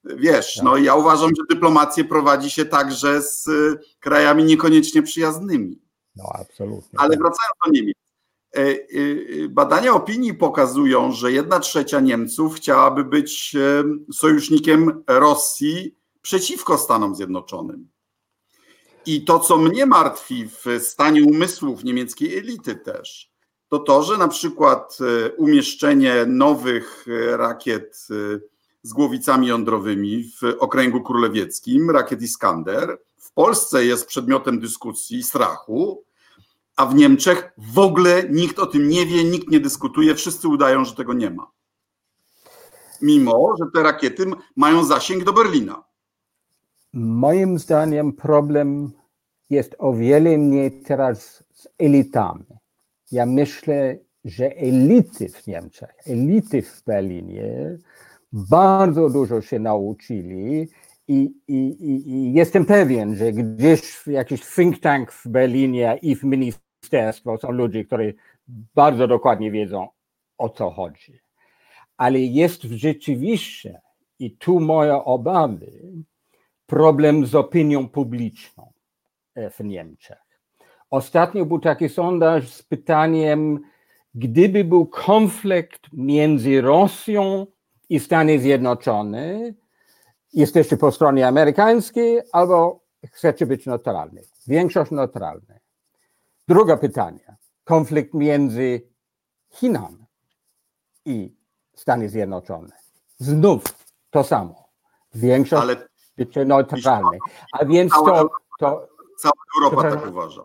Wiesz, 0.05 0.55
tak. 0.55 0.65
no 0.65 0.77
ja 0.77 0.95
uważam, 0.95 1.29
że 1.29 1.43
dyplomację 1.51 2.05
prowadzi 2.05 2.51
się 2.51 2.65
także 2.65 3.23
z 3.23 3.49
krajami 4.01 4.45
niekoniecznie 4.45 5.03
przyjaznymi. 5.03 5.83
No 6.17 6.25
absolutnie. 6.41 7.01
Ale 7.01 7.11
tak. 7.11 7.19
wracając 7.19 7.55
do 7.67 7.73
Niemiec. 7.73 8.04
E, 8.55 8.61
e, 8.61 8.75
e, 9.45 9.49
badania 9.49 9.95
opinii 9.95 10.35
pokazują, 10.35 11.13
że 11.13 11.33
jedna 11.33 11.61
trzecia 11.61 12.01
Niemców 12.01 12.55
chciałaby 12.55 13.05
być 13.05 13.57
sojusznikiem 14.13 15.03
Rosji 15.07 15.97
przeciwko 16.23 16.79
Stanom 16.79 17.15
Zjednoczonym. 17.15 17.89
I 19.07 19.25
to, 19.25 19.41
co 19.41 19.57
mnie 19.57 19.87
martwi 19.87 20.49
w 20.49 20.83
stanie 20.83 21.25
umysłów 21.25 21.85
niemieckiej 21.85 22.39
elity 22.39 22.77
też, 22.77 23.33
to 23.69 23.79
to, 23.79 24.03
że 24.03 24.19
na 24.19 24.29
przykład 24.29 24.99
umieszczenie 25.37 26.27
nowych 26.27 27.07
rakiet 27.31 28.07
z 28.83 28.93
głowicami 28.93 29.47
jądrowymi 29.47 30.25
w 30.25 30.43
okręgu 30.59 31.03
królewieckim, 31.03 31.91
rakiet 31.91 32.23
Iskander, 32.23 32.99
w 33.17 33.33
Polsce 33.33 33.85
jest 33.87 34.07
przedmiotem 34.07 34.61
dyskusji, 34.61 35.23
strachu, 35.23 36.05
a 36.77 36.87
w 36.87 36.95
Niemczech 36.95 37.53
w 37.59 37.79
ogóle 37.79 38.23
nikt 38.31 38.59
o 38.59 38.67
tym 38.67 38.89
nie 38.89 39.07
wie, 39.07 39.25
nikt 39.25 39.51
nie 39.51 39.61
dyskutuje, 39.61 40.15
wszyscy 40.15 40.49
udają, 40.49 40.85
że 40.85 40.95
tego 40.95 41.13
nie 41.13 41.31
ma. 41.31 41.51
Mimo, 43.03 43.55
że 43.59 43.65
te 43.75 43.83
rakiety 43.83 44.25
mają 44.57 44.85
zasięg 44.85 45.25
do 45.25 45.33
Berlina. 45.33 45.85
Moim 46.93 47.59
zdaniem 47.59 48.13
problem 48.13 48.91
jest 49.51 49.77
o 49.79 49.93
wiele 49.93 50.39
mniej 50.39 50.83
teraz 50.83 51.45
z 51.55 51.69
elitami. 51.79 52.45
Ja 53.13 53.27
myślę, 53.27 53.99
że 54.25 54.57
elity 54.57 55.29
w 55.29 55.47
Niemczech, 55.47 55.91
elity 56.07 56.63
w 56.63 56.83
Berlinie 56.87 57.79
bardzo 58.33 59.11
dużo 59.11 59.41
się 59.41 59.59
nauczyli 59.59 60.69
i, 61.09 61.35
i, 61.49 61.77
i, 62.09 62.33
jestem 62.33 62.67
pewien, 62.67 63.17
że 63.17 63.33
gdzieś 63.33 64.07
jakiś 64.07 64.41
think 64.41 64.81
tank 64.81 65.13
w 65.13 65.29
Berlinie 65.29 65.99
i 66.03 66.17
w 66.17 66.25
ministerstwo 66.25 67.39
są 67.39 67.51
ludzie, 67.51 67.85
którzy 67.85 68.15
bardzo 68.75 69.09
dokładnie 69.09 69.51
wiedzą, 69.51 69.89
o 70.39 70.49
co 70.49 70.71
chodzi. 70.71 71.21
Ale 71.97 72.19
jest 72.21 72.63
rzeczywiście, 72.63 73.81
i 74.19 74.37
tu 74.37 74.61
moje 74.61 75.05
obawy, 75.05 75.73
problem 76.67 77.27
z 77.27 77.35
opinią 77.35 77.89
publiczną 77.89 78.73
e, 79.35 79.51
w 79.51 79.61
Niemczech. 79.61 80.19
Ostatnio 80.91 81.47
był 81.47 81.59
taki 81.59 81.89
sondaż 81.89 82.49
z 82.49 82.63
pytaniem, 82.63 83.61
gdyby 84.15 84.65
był 84.65 84.87
konflikt 84.87 85.81
między 85.93 86.61
Rosją 86.61 87.47
i 87.89 88.01
Stany 88.01 88.39
Zjednoczone, 88.39 89.55
jesteście 90.35 90.77
po 90.77 90.93
stronie 90.93 91.29
amerykańskiej 91.29 92.21
albo 92.33 92.81
chcecie 93.13 93.47
być 93.47 93.67
neutralni. 93.67 94.21
Większość 94.47 94.91
neutralna. 94.91 95.55
Drugie 96.49 96.77
pytanie. 96.77 97.37
Konflikt 97.65 98.15
między 98.15 98.89
Chinami 99.51 100.07
i 101.05 101.37
Stany 101.75 102.09
Zjednoczone. 102.09 102.77
Znów 103.19 103.63
to 104.11 104.25
samo. 104.25 104.69
Większość 105.15 105.63
Ale 105.63 105.89
bycie 106.17 106.45
neutralnej. 106.45 107.21
A 107.53 107.65
więc 107.65 107.93
to, 107.93 108.31
to. 108.59 108.89
Cała 109.19 109.35
Europa 109.59 109.91
tak 109.91 110.11
uważa. 110.11 110.43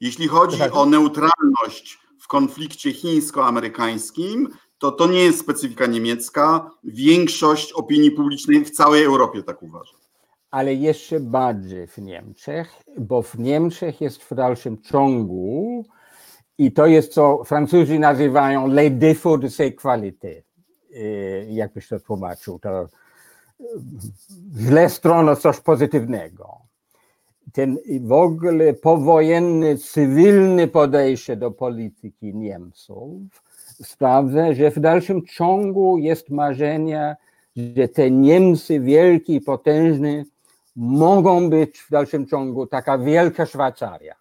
Jeśli 0.00 0.28
chodzi 0.28 0.62
o 0.72 0.86
neutralność 0.86 1.98
w 2.20 2.28
konflikcie 2.28 2.94
chińsko-amerykańskim, 2.94 4.48
to 4.78 4.92
to 4.92 5.06
nie 5.06 5.20
jest 5.20 5.38
specyfika 5.40 5.86
niemiecka. 5.86 6.70
Większość 6.84 7.72
opinii 7.72 8.10
publicznej 8.10 8.64
w 8.64 8.70
całej 8.70 9.04
Europie 9.04 9.42
tak 9.42 9.62
uważa. 9.62 9.94
Ale 10.50 10.74
jeszcze 10.74 11.20
bardziej 11.20 11.86
w 11.86 11.98
Niemczech, 11.98 12.72
bo 12.98 13.22
w 13.22 13.38
Niemczech 13.38 14.00
jest 14.00 14.22
w 14.22 14.34
dalszym 14.34 14.82
ciągu 14.82 15.84
i 16.58 16.72
to 16.72 16.86
jest, 16.86 17.12
co 17.12 17.44
Francuzi 17.44 17.98
nazywają 17.98 18.66
les 18.66 18.92
défauts 18.98 19.42
de 19.42 19.50
ses 19.50 19.74
qualités. 19.74 20.42
Jak 21.48 21.72
byś 21.72 21.88
to 21.88 22.00
tłumaczył? 22.00 22.58
To 22.58 22.88
źle 24.56 24.90
stronę 24.90 25.36
coś 25.36 25.60
pozytywnego. 25.60 26.58
Ten 27.52 27.78
w 28.00 28.12
ogóle 28.12 28.74
powojenny, 28.74 29.78
cywilny 29.78 30.68
podejście 30.68 31.36
do 31.36 31.50
polityki 31.50 32.34
Niemców 32.34 33.22
sprawdza, 33.82 34.54
że 34.54 34.70
w 34.70 34.80
dalszym 34.80 35.26
ciągu 35.26 35.98
jest 35.98 36.30
marzenie, 36.30 37.16
że 37.56 37.88
te 37.88 38.10
Niemcy 38.10 38.80
wielki 38.80 39.34
i 39.34 39.40
potężni 39.40 40.24
mogą 40.76 41.50
być 41.50 41.78
w 41.78 41.90
dalszym 41.90 42.26
ciągu 42.26 42.66
taka 42.66 42.98
wielka 42.98 43.46
Szwajcaria. 43.46 44.14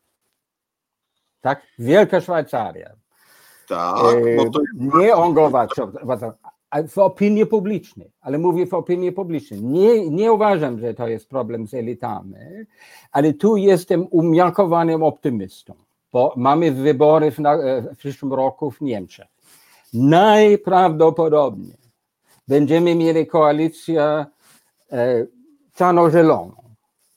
Tak? 1.41 1.61
Wielka 1.79 2.21
Szwajcaria. 2.21 2.89
Tak, 3.67 4.15
bo 4.37 4.49
to 4.49 4.59
Nie 4.97 5.15
ongować 5.15 5.69
w 6.87 6.97
opinii 6.97 7.45
publicznej, 7.45 8.11
ale 8.21 8.37
mówię 8.37 8.65
w 8.67 8.73
opinii 8.73 9.11
publicznej. 9.11 9.63
Nie, 9.63 10.09
nie 10.09 10.33
uważam, 10.33 10.79
że 10.79 10.93
to 10.93 11.07
jest 11.07 11.29
problem 11.29 11.67
z 11.67 11.73
elitami, 11.73 12.35
ale 13.11 13.33
tu 13.33 13.57
jestem 13.57 14.07
umiarkowanym 14.11 15.03
optymistą, 15.03 15.73
bo 16.13 16.33
mamy 16.37 16.71
wybory 16.71 17.31
w, 17.31 17.37
w 17.93 17.97
przyszłym 17.97 18.33
roku 18.33 18.71
w 18.71 18.81
Niemczech. 18.81 19.36
Najprawdopodobniej 19.93 21.77
będziemy 22.47 22.95
mieli 22.95 23.27
koalicję 23.27 24.25
e, 24.91 25.25
czarno-zieloną, 25.73 26.55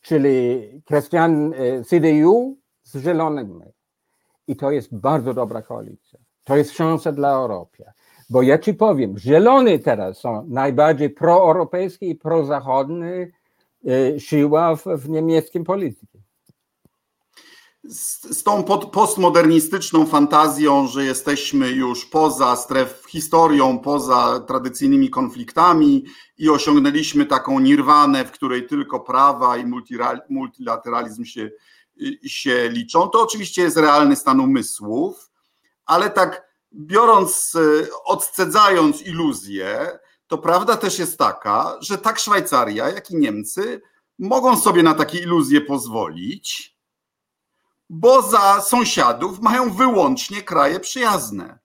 czyli 0.00 0.60
Christian 0.88 1.54
e, 1.54 1.84
CDU 1.84 2.58
z 2.82 3.02
zielonymi. 3.02 3.60
I 4.46 4.56
to 4.56 4.70
jest 4.70 4.96
bardzo 4.96 5.34
dobra 5.34 5.62
koalicja. 5.62 6.18
To 6.44 6.56
jest 6.56 6.70
szansa 6.72 7.12
dla 7.12 7.32
Europy. 7.32 7.84
Bo 8.30 8.42
ja 8.42 8.58
ci 8.58 8.74
powiem, 8.74 9.18
zielony 9.18 9.78
teraz 9.78 10.18
są 10.18 10.46
najbardziej 10.48 11.10
proeuropejskie 11.10 12.06
i 12.06 12.14
prozachodne 12.14 13.26
e, 13.86 14.20
siła 14.20 14.76
w, 14.76 14.84
w 14.84 15.08
niemieckim 15.08 15.64
polityce. 15.64 16.18
Z, 17.84 18.38
z 18.38 18.42
tą 18.42 18.64
pod, 18.64 18.90
postmodernistyczną 18.90 20.06
fantazją, 20.06 20.86
że 20.86 21.04
jesteśmy 21.04 21.70
już 21.70 22.06
poza 22.06 22.56
stref 22.56 23.04
historią, 23.08 23.78
poza 23.78 24.40
tradycyjnymi 24.40 25.10
konfliktami 25.10 26.04
i 26.38 26.50
osiągnęliśmy 26.50 27.26
taką 27.26 27.60
nirwanę, 27.60 28.24
w 28.24 28.30
której 28.30 28.66
tylko 28.66 29.00
prawa 29.00 29.56
i 29.56 29.64
multilateralizm 30.28 31.24
się, 31.24 31.50
się 32.26 32.68
liczą, 32.68 33.08
to 33.08 33.22
oczywiście 33.22 33.62
jest 33.62 33.76
realny 33.76 34.16
stan 34.16 34.40
umysłów, 34.40 35.30
ale 35.86 36.10
tak 36.10 36.50
biorąc, 36.72 37.56
e, 37.56 37.86
odcedzając 38.04 39.02
iluzję, 39.02 39.98
to 40.26 40.38
prawda 40.38 40.76
też 40.76 40.98
jest 40.98 41.18
taka, 41.18 41.76
że 41.80 41.98
tak 41.98 42.18
Szwajcaria, 42.18 42.88
jak 42.88 43.10
i 43.10 43.16
Niemcy 43.16 43.80
mogą 44.18 44.56
sobie 44.56 44.82
na 44.82 44.94
takie 44.94 45.18
iluzje 45.18 45.60
pozwolić, 45.60 46.76
bo 47.92 48.22
za 48.22 48.60
sąsiadów 48.60 49.40
mają 49.40 49.70
wyłącznie 49.70 50.42
kraje 50.42 50.80
przyjazne. 50.80 51.58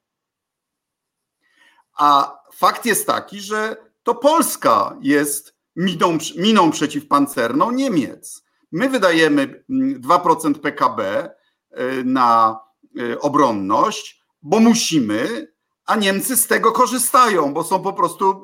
A 1.98 2.40
fakt 2.54 2.86
jest 2.86 3.08
taki, 3.08 3.42
że 3.42 3.78
to 4.04 4.16
Polska 4.16 4.98
jest 5.02 5.56
miną, 5.76 6.18
miną 6.38 6.72
przeciwpancerną 6.72 7.72
Niemiec. 7.72 8.44
My 8.72 8.90
wydajemy 8.90 9.64
2% 9.70 10.46
mm, 10.46 10.60
PKB 10.60 11.30
e, 11.72 12.04
na 12.04 12.60
e, 13.00 13.20
obronność, 13.20 14.22
bo 14.42 14.60
musimy, 14.60 15.48
a 15.86 15.96
Niemcy 15.96 16.38
z 16.38 16.48
tego 16.48 16.72
korzystają, 16.72 17.54
bo 17.54 17.64
są 17.64 17.84
po 17.84 17.94
prostu 17.94 18.42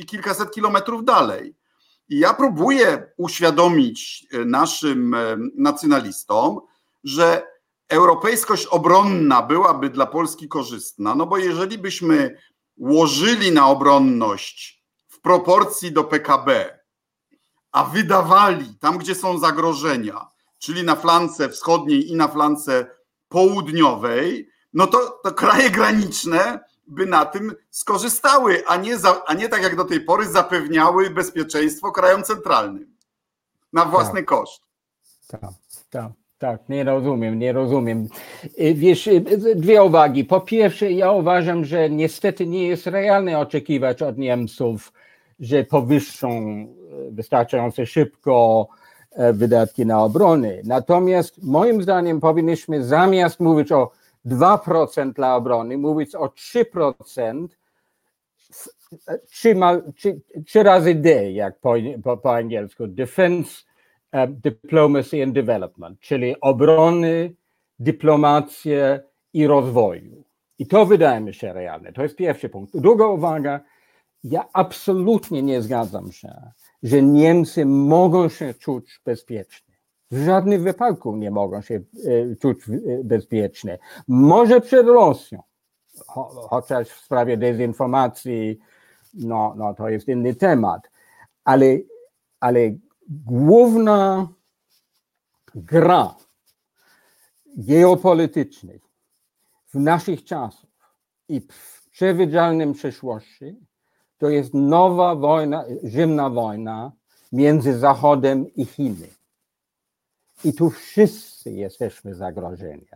y, 0.00 0.04
kilkaset 0.04 0.50
kilometrów 0.50 1.04
dalej. 1.04 1.56
I 2.08 2.18
ja 2.18 2.34
próbuję 2.34 3.12
uświadomić 3.16 4.26
naszym 4.46 5.16
nacjonalistom, 5.56 6.60
że 7.06 7.46
europejskość 7.88 8.66
obronna 8.66 9.42
byłaby 9.42 9.90
dla 9.90 10.06
Polski 10.06 10.48
korzystna, 10.48 11.14
no 11.14 11.26
bo 11.26 11.38
jeżeli 11.38 11.78
byśmy 11.78 12.38
łożyli 12.76 13.52
na 13.52 13.68
obronność 13.68 14.84
w 15.08 15.20
proporcji 15.20 15.92
do 15.92 16.04
PKB, 16.04 16.78
a 17.72 17.84
wydawali 17.84 18.78
tam, 18.80 18.98
gdzie 18.98 19.14
są 19.14 19.38
zagrożenia, 19.38 20.26
czyli 20.58 20.82
na 20.82 20.96
flance 20.96 21.48
wschodniej 21.48 22.10
i 22.10 22.16
na 22.16 22.28
flance 22.28 22.90
południowej, 23.28 24.48
no 24.72 24.86
to, 24.86 25.20
to 25.24 25.32
kraje 25.32 25.70
graniczne 25.70 26.60
by 26.86 27.06
na 27.06 27.24
tym 27.26 27.54
skorzystały, 27.70 28.66
a 28.66 28.76
nie, 28.76 28.98
za, 28.98 29.24
a 29.26 29.34
nie 29.34 29.48
tak 29.48 29.62
jak 29.62 29.76
do 29.76 29.84
tej 29.84 30.00
pory 30.00 30.26
zapewniały 30.26 31.10
bezpieczeństwo 31.10 31.92
krajom 31.92 32.22
centralnym 32.22 32.96
na 33.72 33.84
własny 33.84 34.20
tak. 34.20 34.24
koszt. 34.24 34.62
Tak, 35.28 35.40
tak. 35.90 36.25
Tak, 36.38 36.68
nie 36.68 36.84
rozumiem, 36.84 37.38
nie 37.38 37.52
rozumiem. 37.52 38.08
Y, 38.60 38.74
wiesz, 38.74 39.06
y, 39.06 39.20
dwie 39.56 39.82
uwagi. 39.82 40.24
Po 40.24 40.40
pierwsze, 40.40 40.92
ja 40.92 41.12
uważam, 41.12 41.64
że 41.64 41.90
niestety 41.90 42.46
nie 42.46 42.68
jest 42.68 42.86
realne 42.86 43.38
oczekiwać 43.38 44.02
od 44.02 44.18
Niemców, 44.18 44.92
że 45.40 45.64
powyższą 45.64 46.48
y, 47.08 47.10
wystarczająco 47.10 47.86
szybko 47.86 48.68
wydatki 49.32 49.86
na 49.86 50.02
obronę. 50.02 50.54
Natomiast 50.64 51.42
moim 51.42 51.82
zdaniem 51.82 52.20
powinniśmy 52.20 52.84
zamiast 52.84 53.40
mówić 53.40 53.72
o 53.72 53.90
2% 54.26 55.12
dla 55.12 55.36
obrony, 55.36 55.78
mówić 55.78 56.14
o 56.14 56.26
3%, 56.26 57.48
trzy, 59.30 59.54
trzy, 59.94 60.20
trzy 60.46 60.62
razy 60.62 60.94
D, 60.94 61.32
jak 61.32 61.58
po, 61.58 61.74
po, 62.04 62.16
po 62.16 62.34
angielsku, 62.34 62.86
Defense, 62.86 63.66
Diplomacy 64.28 65.22
and 65.22 65.34
Development, 65.34 66.00
czyli 66.00 66.40
obrony, 66.40 67.34
dyplomację 67.78 69.00
i 69.32 69.46
rozwoju. 69.46 70.24
I 70.58 70.66
to 70.66 70.86
wydaje 70.86 71.20
mi 71.20 71.34
się 71.34 71.52
realne. 71.52 71.92
To 71.92 72.02
jest 72.02 72.16
pierwszy 72.16 72.48
punkt. 72.48 72.76
Druga 72.76 73.06
uwaga, 73.06 73.60
ja 74.24 74.48
absolutnie 74.52 75.42
nie 75.42 75.62
zgadzam 75.62 76.12
się, 76.12 76.32
że 76.82 77.02
Niemcy 77.02 77.66
mogą 77.66 78.28
się 78.28 78.54
czuć 78.54 79.00
bezpiecznie 79.04 79.66
w 80.10 80.24
żadnym 80.24 80.62
wypadku 80.64 81.16
nie 81.16 81.30
mogą 81.30 81.60
się 81.60 81.74
e, 81.74 82.36
czuć 82.36 82.58
e, 82.68 83.04
bezpieczne. 83.04 83.78
Może 84.08 84.60
przed 84.60 84.86
Rosją, 84.86 85.42
chociaż 86.48 86.88
w 86.88 87.04
sprawie 87.04 87.36
dezinformacji, 87.36 88.58
no, 89.14 89.54
no 89.56 89.74
to 89.74 89.88
jest 89.88 90.08
inny 90.08 90.34
temat, 90.34 90.90
ale, 91.44 91.78
ale 92.40 92.60
główna 93.08 94.28
gra 95.54 96.14
geopolityczna 97.56 98.72
w 99.68 99.74
naszych 99.74 100.24
czasach 100.24 100.70
i 101.28 101.40
w 101.40 101.88
przewidzialnym 101.90 102.72
przyszłości 102.72 103.56
to 104.18 104.28
jest 104.28 104.54
nowa 104.54 105.14
wojna, 105.14 105.64
zimna 105.84 106.30
wojna 106.30 106.92
między 107.32 107.78
Zachodem 107.78 108.54
i 108.54 108.64
Chinami. 108.64 109.12
I 110.44 110.52
tu 110.52 110.70
wszyscy 110.70 111.52
jesteśmy 111.52 112.14
zagrożeni. 112.14 112.86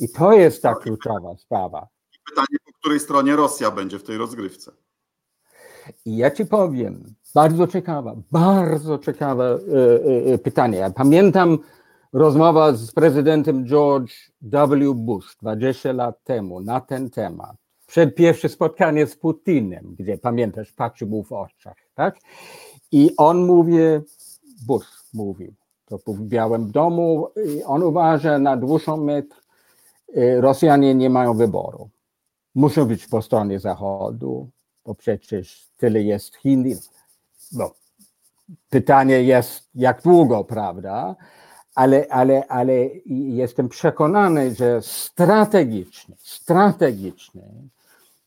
I 0.00 0.08
to 0.08 0.32
jest 0.32 0.62
ta 0.62 0.74
kluczowa 0.74 1.36
sprawa. 1.36 1.88
Pytanie, 2.28 2.58
po 2.64 2.72
której 2.72 3.00
stronie 3.00 3.36
Rosja 3.36 3.70
będzie 3.70 3.98
w 3.98 4.02
tej 4.02 4.16
rozgrywce? 4.16 4.72
I 6.04 6.16
ja 6.16 6.30
ci 6.30 6.46
powiem, 6.46 7.14
bardzo 7.34 7.66
ciekawa, 7.66 8.16
bardzo 8.32 8.98
ciekawe 8.98 9.58
y, 10.28 10.32
y, 10.32 10.38
pytanie. 10.38 10.78
Ja 10.78 10.90
pamiętam 10.90 11.58
rozmowę 12.12 12.76
z 12.76 12.92
prezydentem 12.92 13.66
George 13.66 14.12
W. 14.42 14.94
Bush 14.94 15.36
20 15.36 15.92
lat 15.92 16.24
temu 16.24 16.60
na 16.60 16.80
ten 16.80 17.10
temat. 17.10 17.56
Przed 17.86 18.14
pierwsze 18.14 18.48
spotkanie 18.48 19.06
z 19.06 19.16
Putinem, 19.16 19.94
gdzie 19.98 20.18
pamiętasz, 20.18 20.72
patrzył 20.72 21.08
mu 21.08 21.24
w 21.24 21.32
oczach, 21.32 21.76
tak? 21.94 22.18
I 22.92 23.10
on 23.16 23.46
mówi, 23.46 23.78
Bush 24.66 25.04
mówi, 25.14 25.54
to 25.84 25.98
w 26.06 26.20
Białym 26.20 26.70
Domu. 26.70 27.28
On 27.66 27.82
uważa 27.82 28.38
na 28.38 28.56
dłuższą 28.56 28.96
metr, 28.96 29.36
y, 30.16 30.40
Rosjanie 30.40 30.94
nie 30.94 31.10
mają 31.10 31.34
wyboru. 31.34 31.90
Muszą 32.54 32.84
być 32.84 33.06
po 33.06 33.22
stronie 33.22 33.60
Zachodu, 33.60 34.48
bo 34.86 34.94
przecież 34.94 35.68
tyle 35.76 36.02
jest 36.02 36.36
Chin. 36.36 36.76
No, 37.52 37.70
pytanie 38.70 39.22
jest, 39.22 39.68
jak 39.74 40.02
długo, 40.02 40.44
prawda? 40.44 41.16
Ale, 41.74 42.06
ale, 42.10 42.46
ale 42.48 42.72
jestem 43.06 43.68
przekonany, 43.68 44.54
że 44.54 44.82
strategicznie, 44.82 46.14
strategicznie 46.18 47.42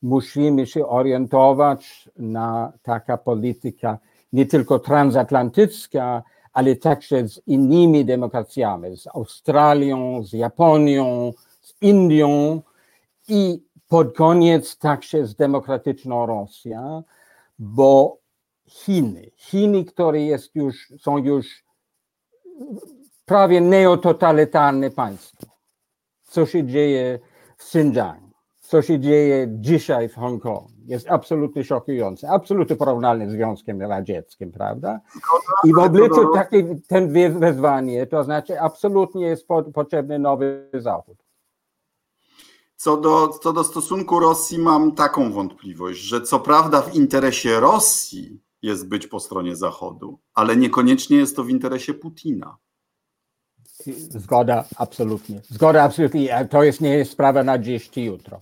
musimy 0.02 0.68
się 0.68 0.88
orientować 0.88 2.10
na 2.18 2.74
taka 2.84 3.18
polityka 3.18 3.98
nie 4.34 4.46
tylko 4.46 4.80
transatlantycka, 4.80 6.24
ale 6.54 6.76
także 6.76 7.28
z 7.28 7.42
innymi 7.48 8.06
demokracjami, 8.06 8.98
z 8.98 9.08
Australią, 9.08 10.24
z 10.24 10.34
Japonią, 10.34 11.34
z 11.62 11.74
Indią 11.82 12.62
i 13.28 13.64
pod 13.88 14.16
koniec 14.16 14.78
także 14.78 15.26
z 15.28 15.36
demokratyczną 15.36 16.26
Rosją, 16.26 17.04
bo 17.60 18.18
Chiny. 18.74 19.32
Chiny, 19.36 19.86
które 19.86 20.22
jest 20.22 20.56
już, 20.56 20.94
są 21.00 21.18
już 21.18 21.64
prawie 23.26 23.62
neototalitarne 23.62 24.90
państwo. 24.90 25.48
Co 26.24 26.46
się 26.46 26.64
dzieje 26.64 27.20
w 27.58 27.64
Xinjiang, 27.64 28.24
co 28.62 28.82
się 28.82 29.00
dzieje 29.00 29.48
dzisiaj 29.50 30.10
w 30.10 30.16
Hongkongu, 30.16 30.72
jest 30.86 31.10
absolutnie 31.10 31.64
szokujące, 31.64 32.30
absolutnie 32.30 32.76
porównalne 32.76 33.30
z 33.30 33.32
Związkiem 33.32 33.82
Radzieckim, 33.82 34.52
prawda? 34.52 35.00
I 35.64 35.74
w 35.74 35.78
obliczu 35.78 36.34
takiej 36.34 36.82
ten 36.88 37.14
wyzwanie, 37.40 38.08
to 38.08 38.24
znaczy 38.24 38.62
absolutnie 38.62 39.26
jest 39.26 39.48
po, 39.48 39.64
potrzebny 39.64 40.20
nowy 40.20 40.70
Zachód. 40.74 41.18
Co 42.76 42.98
do, 42.98 43.28
co 43.28 43.54
do 43.54 43.64
stosunku 43.64 44.20
Rosji, 44.20 44.60
mam 44.60 44.92
taką 44.92 45.32
wątpliwość, 45.32 46.00
że 46.00 46.22
co 46.22 46.40
prawda 46.40 46.82
w 46.82 46.96
interesie 46.96 47.60
Rosji 47.60 48.43
jest 48.64 48.88
być 48.88 49.08
po 49.08 49.20
stronie 49.20 49.56
Zachodu, 49.56 50.20
ale 50.34 50.58
niekoniecznie 50.58 51.18
jest 51.18 51.36
to 51.36 51.44
w 51.44 51.50
interesie 51.50 51.94
Putina. 51.94 52.58
Zgoda, 54.10 54.66
absolutnie. 54.78 55.42
Zgoda, 55.50 55.84
absolutnie. 55.84 56.48
To 56.52 56.64
jest, 56.64 56.82
nie 56.82 56.98
jest 56.98 57.12
sprawa 57.12 57.44
na 57.44 57.58
dziś 57.58 57.90
czy 57.90 58.02
jutro. 58.02 58.40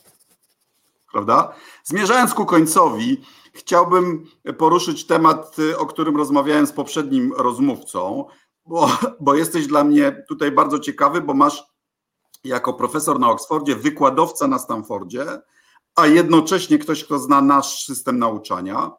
Prawda? 1.12 1.54
Zmierzając 1.84 2.34
ku 2.34 2.46
końcowi, 2.46 3.22
chciałbym 3.54 4.26
poruszyć 4.58 5.08
temat, 5.08 5.56
o 5.78 5.86
którym 5.86 6.18
rozmawiałem 6.18 6.68
z 6.68 6.72
poprzednim 6.72 7.34
rozmówcą, 7.34 8.26
bo, 8.66 8.90
bo 9.20 9.36
jesteś 9.36 9.68
dla 9.68 9.84
mnie 9.84 10.24
tutaj 10.28 10.52
bardzo 10.52 10.80
ciekawy, 10.80 11.22
bo 11.22 11.34
masz 11.34 11.64
jako 12.44 12.74
profesor 12.74 13.20
na 13.20 13.30
Oksfordzie, 13.30 13.76
wykładowca 13.76 14.48
na 14.48 14.60
Stanfordzie, 14.60 15.26
a 15.96 16.08
jednocześnie 16.08 16.78
ktoś, 16.78 17.04
kto 17.04 17.20
zna 17.20 17.42
nasz 17.42 17.86
system 17.86 18.20
nauczania. 18.20 18.92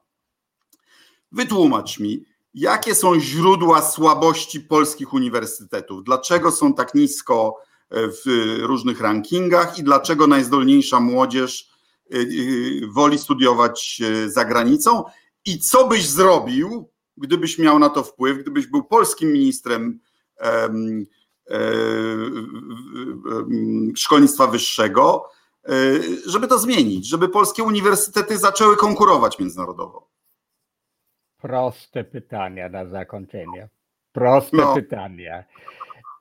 Wytłumacz 1.33 1.99
mi, 1.99 2.25
jakie 2.55 2.95
są 2.95 3.21
źródła 3.21 3.83
słabości 3.83 4.61
polskich 4.61 5.13
uniwersytetów? 5.13 6.05
Dlaczego 6.05 6.51
są 6.51 6.75
tak 6.75 6.95
nisko 6.95 7.57
e, 7.91 8.09
w 8.09 8.23
różnych 8.61 9.01
rankingach 9.01 9.79
i 9.79 9.83
dlaczego 9.83 10.27
najzdolniejsza 10.27 11.01
młodzież 11.01 11.69
e, 12.11 12.17
e, 12.17 12.25
woli 12.89 13.19
studiować 13.19 14.03
za 14.27 14.45
granicą? 14.45 15.05
I 15.45 15.59
co 15.59 15.89
byś 15.89 16.09
zrobił, 16.09 16.89
gdybyś 17.17 17.59
miał 17.59 17.79
na 17.79 17.89
to 17.89 18.03
wpływ, 18.03 18.39
gdybyś 18.39 18.67
był 18.67 18.85
polskim 18.85 19.33
ministrem 19.33 20.01
szkolnictwa 23.97 24.47
wyższego, 24.47 25.25
żeby 26.27 26.49
to 26.49 26.59
zmienić, 26.59 27.09
żeby 27.09 27.29
polskie 27.29 27.63
uniwersytety 27.63 28.39
zaczęły 28.39 28.77
konkurować 28.77 29.39
międzynarodowo? 29.39 30.12
Proste 31.43 32.05
pytania 32.05 32.69
na 32.69 32.87
zakończenie. 32.87 33.69
Proste 34.13 34.57
no. 34.57 34.75
pytania. 34.75 35.45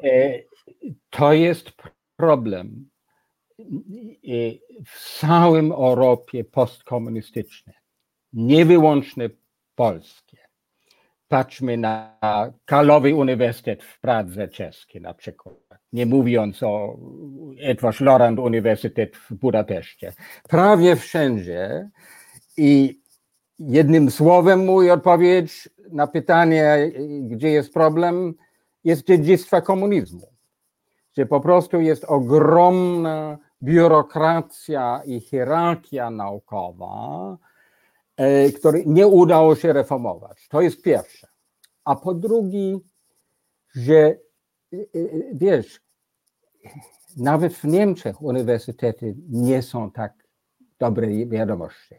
E, 0.04 0.40
to 1.10 1.34
jest 1.34 1.72
problem 2.16 2.90
e, 3.60 3.66
w 4.86 5.20
całym 5.20 5.72
Europie 5.72 6.44
postkomunistycznej, 6.44 7.76
nie 8.34 8.66
wyłącznie 8.66 9.30
polskie. 9.76 10.38
Patrzmy 11.28 11.78
na 11.78 12.18
Kalowy 12.66 13.16
Uniwersytet 13.16 13.84
w 13.84 14.00
Pradze 14.00 14.48
czeski 14.48 15.02
na 15.02 15.14
przykład, 15.14 15.56
nie 15.94 16.06
mówiąc 16.06 16.64
o 16.64 16.98
Edward 17.60 18.00
Lorand 18.00 18.40
Uniwersytet 18.40 19.18
w 19.18 19.34
Budapeszcie. 19.34 20.14
Prawie 20.50 20.96
wszędzie 20.96 21.90
i 22.58 23.01
jednym 23.68 24.12
słowem 24.12 24.66
mój 24.66 24.92
odpowiedź 24.92 25.70
na 25.92 26.08
pytanie, 26.08 26.92
gdzie 27.22 27.50
jest 27.50 27.74
problem, 27.74 28.34
jest 28.84 29.08
dziedzictwo 29.08 29.62
komunizmu. 29.62 30.28
Że 31.18 31.26
po 31.26 31.40
prostu 31.40 31.80
jest 31.80 32.06
ogromna 32.06 33.38
biurokracja 33.64 35.02
i 35.06 35.20
hierarchia 35.20 36.10
naukowa, 36.10 37.38
e, 38.18 38.52
której 38.52 38.84
nie 38.88 39.08
udało 39.08 39.56
się 39.56 39.74
reformować. 39.74 40.48
To 40.48 40.62
jest 40.62 40.82
pierwsze. 40.82 41.28
A 41.86 41.96
po 41.96 42.14
drugie, 42.14 42.80
że 43.74 43.98
e, 43.98 44.18
e, 44.74 44.86
wiesz, 45.34 45.82
nawet 47.18 47.54
w 47.54 47.64
Niemczech 47.64 48.22
uniwersytety 48.22 49.16
nie 49.30 49.62
są 49.62 49.92
tak 49.92 50.14
dobre 50.80 51.08
wiadomości. 51.26 51.96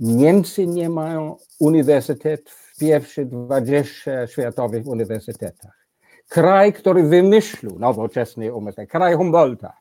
Niemcy 0.00 0.66
nie 0.66 0.90
mają 0.90 1.36
uniwersytet 1.60 2.50
w 2.50 2.78
pierwszych 2.78 3.28
20 3.28 4.26
światowych 4.26 4.86
uniwersytetach. 4.86 5.86
Kraj, 6.28 6.72
który 6.72 7.02
wymyślił 7.02 7.78
nowoczesny 7.78 8.54
uniwersytet, 8.54 8.90
kraj 8.90 9.14
Humboldta, 9.14 9.72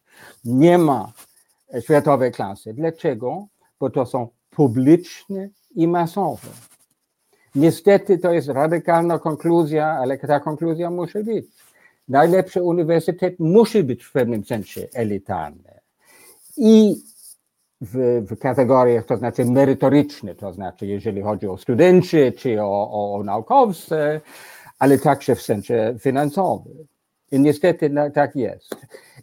nie 0.45 0.77
ma 0.77 1.13
światowej 1.81 2.31
klasy. 2.31 2.73
Dlaczego? 2.73 3.47
Bo 3.79 3.89
to 3.89 4.05
są 4.05 4.27
publiczne 4.49 5.49
i 5.75 5.87
masowe. 5.87 6.47
Niestety 7.55 8.17
to 8.17 8.33
jest 8.33 8.47
radykalna 8.47 9.19
konkluzja, 9.19 9.87
ale 9.87 10.17
ta 10.17 10.39
konkluzja 10.39 10.89
musi 10.89 11.23
być. 11.23 11.45
Najlepszy 12.07 12.63
uniwersytet 12.63 13.39
musi 13.39 13.83
być 13.83 14.03
w 14.03 14.11
pewnym 14.11 14.45
sensie 14.45 14.87
elitarny. 14.93 15.79
I 16.57 16.95
w, 17.81 18.25
w 18.29 18.39
kategoriach, 18.39 19.05
to 19.05 19.17
znaczy 19.17 19.45
merytoryczne, 19.45 20.35
to 20.35 20.53
znaczy 20.53 20.87
jeżeli 20.87 21.21
chodzi 21.21 21.47
o 21.47 21.57
studenci 21.57 22.17
czy 22.37 22.61
o, 22.61 22.91
o, 22.91 23.15
o 23.15 23.23
naukowcy, 23.23 24.21
ale 24.79 24.97
także 24.97 25.35
w 25.35 25.41
sensie 25.41 25.95
finansowym. 25.99 26.87
I 27.31 27.39
niestety 27.39 27.91
tak 28.13 28.35
jest. 28.35 28.75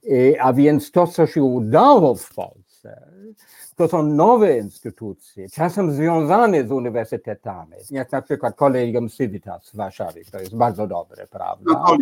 I, 0.03 0.39
a 0.41 0.53
więc 0.53 0.91
to, 0.91 1.07
co 1.07 1.27
się 1.27 1.43
udało 1.43 2.15
w 2.15 2.35
Polsce, 2.35 3.09
to 3.77 3.89
są 3.89 4.03
nowe 4.03 4.59
instytucje, 4.59 5.49
czasem 5.49 5.93
związane 5.93 6.65
z 6.69 6.73
uniwersytetami, 6.73 7.77
jak 7.91 8.13
na 8.13 8.23
przykład 8.23 8.57
Collegium 8.57 9.09
Civitas 9.09 9.71
w 9.71 9.77
Warszawie, 9.77 10.23
to 10.33 10.41
jest 10.41 10.57
bardzo 10.57 10.87
dobre, 10.87 11.27
prawda? 11.27 11.73
No, 11.73 11.97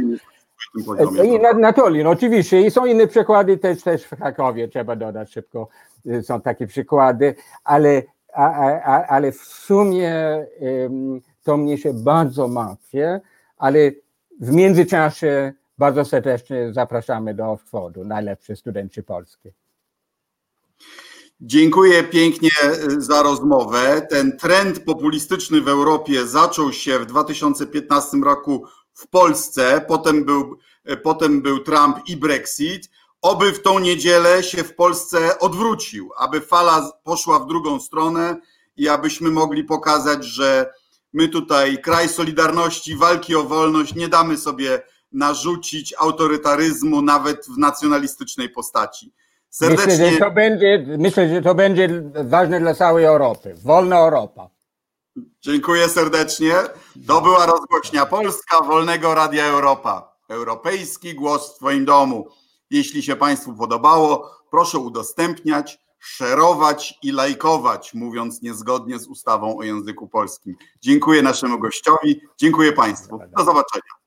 i 1.25 1.39
na, 1.39 1.53
na 1.53 1.73
Tolin, 1.73 2.07
oczywiście. 2.07 2.61
I 2.61 2.71
są 2.71 2.87
inne 2.87 3.07
przykłady 3.07 3.59
też, 3.59 3.83
też 3.83 4.05
w 4.05 4.17
Krakowie, 4.17 4.69
trzeba 4.69 4.97
dodać 4.97 5.33
szybko. 5.33 5.69
Y, 6.07 6.23
są 6.23 6.41
takie 6.41 6.67
przykłady, 6.67 7.35
ale, 7.65 8.03
a, 8.35 8.69
a, 8.85 9.07
ale 9.07 9.33
w 9.33 9.41
sumie 9.41 10.47
um, 10.61 11.21
to 11.43 11.57
mnie 11.57 11.79
się 11.79 11.95
bardzo 11.95 12.49
martwi, 12.49 12.99
ale 13.57 13.79
w 14.41 14.53
międzyczasie 14.53 15.53
bardzo 15.79 16.05
serdecznie 16.05 16.73
zapraszamy 16.73 17.35
do 17.35 17.51
Oxfordu, 17.51 18.05
najlepsi 18.05 18.57
studenci 18.57 19.03
polskie. 19.03 19.53
Dziękuję 21.41 22.03
pięknie 22.03 22.51
y, 22.89 23.01
za 23.01 23.23
rozmowę. 23.23 24.07
Ten 24.11 24.37
trend 24.37 24.85
populistyczny 24.85 25.61
w 25.61 25.69
Europie 25.69 26.27
zaczął 26.27 26.73
się 26.73 26.99
w 26.99 27.07
2015 27.07 28.17
roku 28.17 28.67
w 28.95 29.09
Polsce, 29.09 29.85
potem 29.89 30.25
był, 30.25 30.59
e, 30.85 30.97
potem 30.97 31.43
był 31.43 31.59
Trump 31.59 31.97
i 32.09 32.17
Brexit. 32.17 32.91
Oby 33.23 33.53
w 33.53 33.63
tą 33.63 33.79
niedzielę 33.79 34.43
się 34.43 34.65
w 34.65 34.75
Polsce 34.75 35.39
odwrócił, 35.39 36.11
aby 36.19 36.41
fala 36.41 36.93
poszła 37.05 37.39
w 37.39 37.47
drugą 37.47 37.81
stronę 37.81 38.37
i 38.77 38.89
abyśmy 38.89 39.31
mogli 39.31 39.65
pokazać, 39.65 40.25
że 40.25 40.73
my 41.13 41.29
tutaj, 41.29 41.79
kraj 41.79 42.09
Solidarności, 42.09 42.97
walki 42.97 43.35
o 43.35 43.45
wolność, 43.45 43.95
nie 43.95 44.09
damy 44.09 44.37
sobie 44.37 44.83
narzucić 45.13 45.95
autorytaryzmu 45.99 47.03
nawet 47.03 47.47
w 47.47 47.59
nacjonalistycznej 47.59 48.49
postaci. 48.49 49.13
Serdecznie... 49.51 49.93
Myślę, 49.93 50.11
że 50.11 50.19
to 50.19 50.31
będzie, 50.31 50.85
myślę, 50.99 51.29
że 51.29 51.43
to 51.43 51.55
będzie 51.55 51.89
ważne 52.25 52.61
dla 52.61 52.75
całej 52.75 53.05
Europy. 53.05 53.55
Wolna 53.65 53.99
Europa. 53.99 54.51
Dziękuję 55.41 55.89
serdecznie. 55.89 56.55
To 57.07 57.21
była 57.21 57.47
rozgłośnia 57.47 58.07
Polska 58.07 58.61
Wolnego 58.61 59.15
Radia 59.15 59.45
Europa. 59.45 60.13
Europejski 60.29 61.15
głos 61.15 61.53
w 61.53 61.57
Twoim 61.57 61.85
domu. 61.85 62.29
Jeśli 62.71 63.03
się 63.03 63.17
Państwu 63.17 63.55
podobało, 63.55 64.31
proszę 64.51 64.79
udostępniać, 64.79 65.79
szerować 65.99 66.99
i 67.03 67.13
lajkować, 67.13 67.95
mówiąc 67.95 68.43
niezgodnie 68.43 68.99
z 68.99 69.07
ustawą 69.07 69.59
o 69.59 69.63
języku 69.63 70.09
polskim. 70.09 70.55
Dziękuję 70.81 71.23
naszemu 71.23 71.59
gościowi, 71.59 72.21
dziękuję 72.39 72.73
Państwu. 72.73 73.19
Do 73.19 73.45
zobaczenia. 73.45 74.02